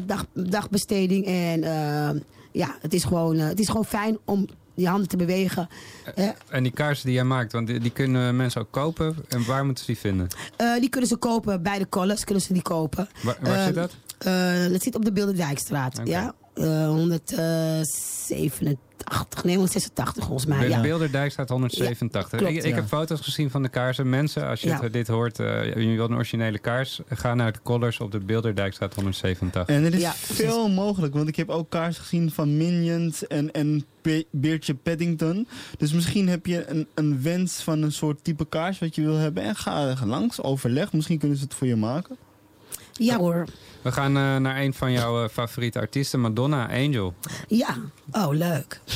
[0.06, 1.26] dag, dagbesteding.
[1.26, 1.60] En
[2.52, 5.68] ja, het is, gewoon, het is gewoon fijn om je handen te bewegen.
[6.48, 9.16] En die kaarsen die jij maakt, want die, die kunnen mensen ook kopen.
[9.28, 10.26] En waar moeten ze die vinden?
[10.80, 13.08] Die kunnen ze kopen bij de collars, kunnen ze die kopen.
[13.22, 13.92] Waar, waar zit dat?
[14.18, 16.10] eh, dat zit op de Bilderdijkstraat, Oké.
[16.10, 16.34] ja.
[16.54, 20.80] Eh 187, nee 186 volgens mij, de ja.
[20.80, 22.30] Beelderdijk staat 187.
[22.30, 22.74] Ja, klopt, ik ik ja.
[22.74, 24.08] heb foto's gezien van de kaarsen.
[24.10, 24.80] Mensen, als je Ja.
[24.80, 28.18] het- dit hoort, eh, je wilt een originele kaars, ga naar de Collars op de
[28.18, 29.74] Beelderdijk staat 187.
[29.76, 30.36] En er is Ja, precies.
[30.36, 35.48] veel mogelijk, want ik heb ook kaars gezien van Minions en, en Be- Beertje Paddington.
[35.78, 39.16] Dus misschien heb je een, een wens van een soort type kaars wat je wil
[39.16, 39.42] hebben.
[39.42, 40.92] En ga er langs, overleg.
[40.92, 42.16] Misschien kunnen ze het voor je maken.
[42.92, 43.44] Ja hoor,
[43.82, 47.14] We gaan eh, naar een van jouw eh, favoriete artiesten, Madonna, Angel.
[47.48, 47.76] ja.
[48.12, 48.80] Oh, leuk.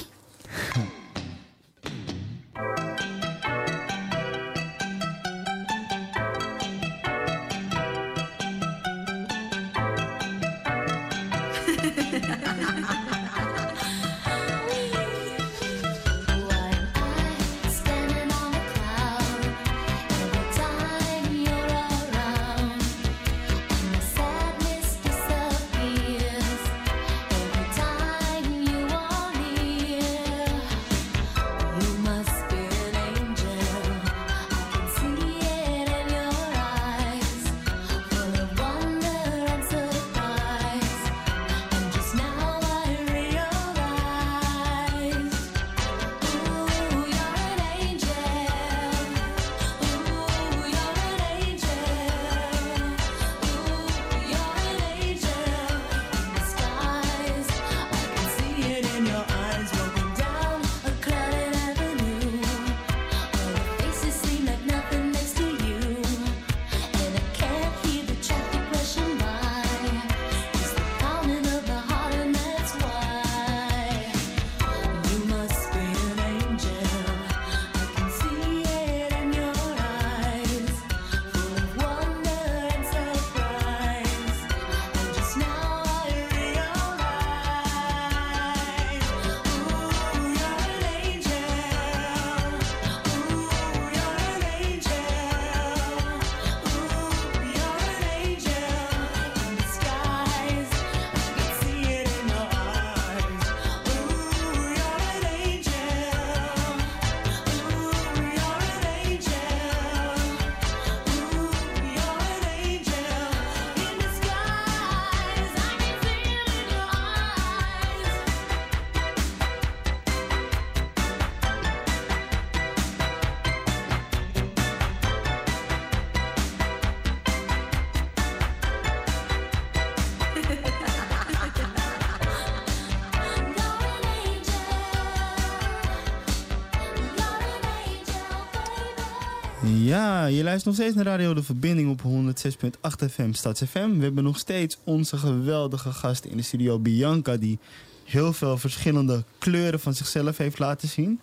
[140.46, 143.96] luistert nog steeds naar Radio De Verbinding op 106.8 FM Stads FM.
[143.96, 147.58] We hebben nog steeds onze geweldige gast in de studio, Bianca, die
[148.04, 151.20] heel veel verschillende kleuren van zichzelf heeft laten zien.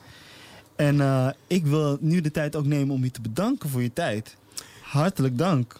[0.75, 3.93] En eh, ik wil nu de tijd ook nemen om je te bedanken voor je
[3.93, 4.35] tijd.
[4.81, 5.79] Hartelijk dank.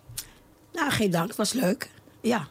[0.74, 1.28] Nou, geen dank.
[1.28, 1.89] Het was leuk.
[2.22, 2.48] Ja.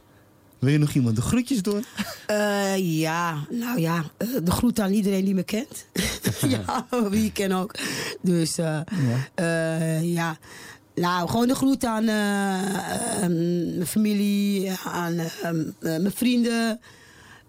[0.58, 1.84] Wil je nog iemand de groetjes doen?
[2.26, 5.86] Eh, ja, nou ja, eh, de groet aan iedereen die me kent.
[6.48, 7.74] ja, wie ik ken ook.
[8.20, 8.56] Dus
[10.02, 10.38] ja,
[10.94, 16.80] nou, gewoon de groet aan eh, ehm, mijn familie, aan ehm, eh, mijn vrienden,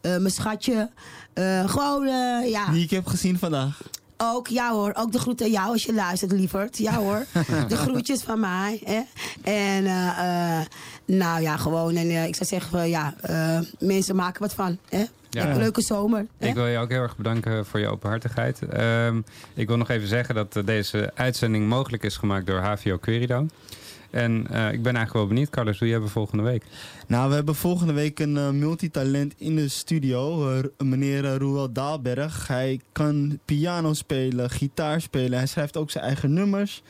[0.01, 0.89] eh, mijn schatje.
[1.33, 2.71] Eh, gewoon, eh, ja.
[2.71, 3.81] Die ik heb gezien vandaag.
[4.17, 4.93] Ook, ja hoor.
[4.95, 6.77] Ook de groet aan jou als je luistert, lieverd.
[6.77, 7.25] Ja hoor.
[7.67, 8.81] de groetjes van mij.
[8.83, 9.01] Hè?
[9.51, 10.65] En eh, eh,
[11.05, 11.95] nou ja, gewoon.
[11.95, 14.77] En eh, ik zou zeggen, eh, ja, eh, mensen maken wat van.
[14.89, 15.03] Hè?
[15.33, 16.25] Een leuke zomer.
[16.37, 16.47] Hè?
[16.47, 18.61] Ik wil je ook heel erg bedanken voor je openhartigheid.
[18.61, 19.21] Ehm,
[19.53, 23.45] ik wil nog even zeggen dat eh, deze uitzending mogelijk is gemaakt door HVO Querido.
[24.09, 26.63] En eh, ik ben eigenlijk wel benieuwd, Carlos, hoe je hebben volgende week.
[27.07, 30.47] Nou, we hebben volgende week een eh, multitalent in de studio.
[30.77, 32.47] meneer uh, Roel Daalberg.
[32.47, 35.37] Hij kan piano spelen, gitaar spelen.
[35.37, 36.83] Hij schrijft ook zijn eigen nummers.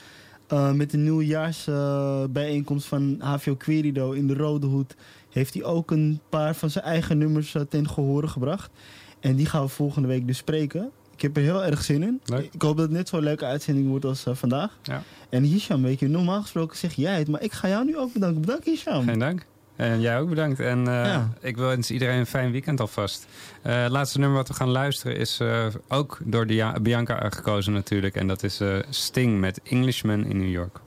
[0.53, 4.95] Eh, met de nieuwjaarsbijeenkomst van HVO Querido in de Rode Hoed...
[5.33, 8.71] heeft hij ook een paar van zijn eigen nummers eh, ten gehore gebracht.
[9.19, 10.91] En die gaan we volgende week dus spreken.
[11.15, 12.21] Ik heb er heel erg zin in.
[12.51, 14.77] Ik hoop dat het net zo'n leuke uitzending wordt als eh, vandaag.
[14.83, 15.03] Ja.
[15.29, 17.27] En Hisham, weet je, normaal gesproken zeg jij het...
[17.27, 18.41] maar ik ga jou nu ook bedanken.
[18.41, 19.03] Bedankt Hisham.
[19.03, 19.45] Geen dank.
[19.75, 20.59] En jij ook bedankt.
[20.59, 21.29] En eh, Ja.
[21.41, 23.25] ik wil wens iedereen een fijn weekend alvast.
[23.61, 25.39] Het laatste nummer wat we gaan luisteren is
[25.87, 28.15] ook door Dia- Bianca gekozen natuurlijk.
[28.15, 30.79] En dat is Sting met Englishman in New York.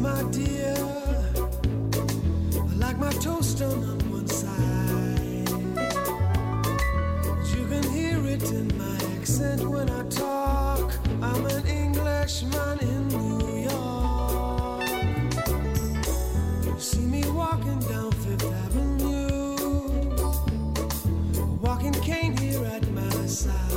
[0.00, 0.74] My dear.
[2.54, 5.48] I like my toast on one side.
[7.52, 10.92] You can hear it in my accent when I talk.
[11.20, 14.88] I'm an Englishman in New York.
[16.64, 19.56] You see me walking down Fifth Avenue,
[21.60, 23.69] walking cane here at my side.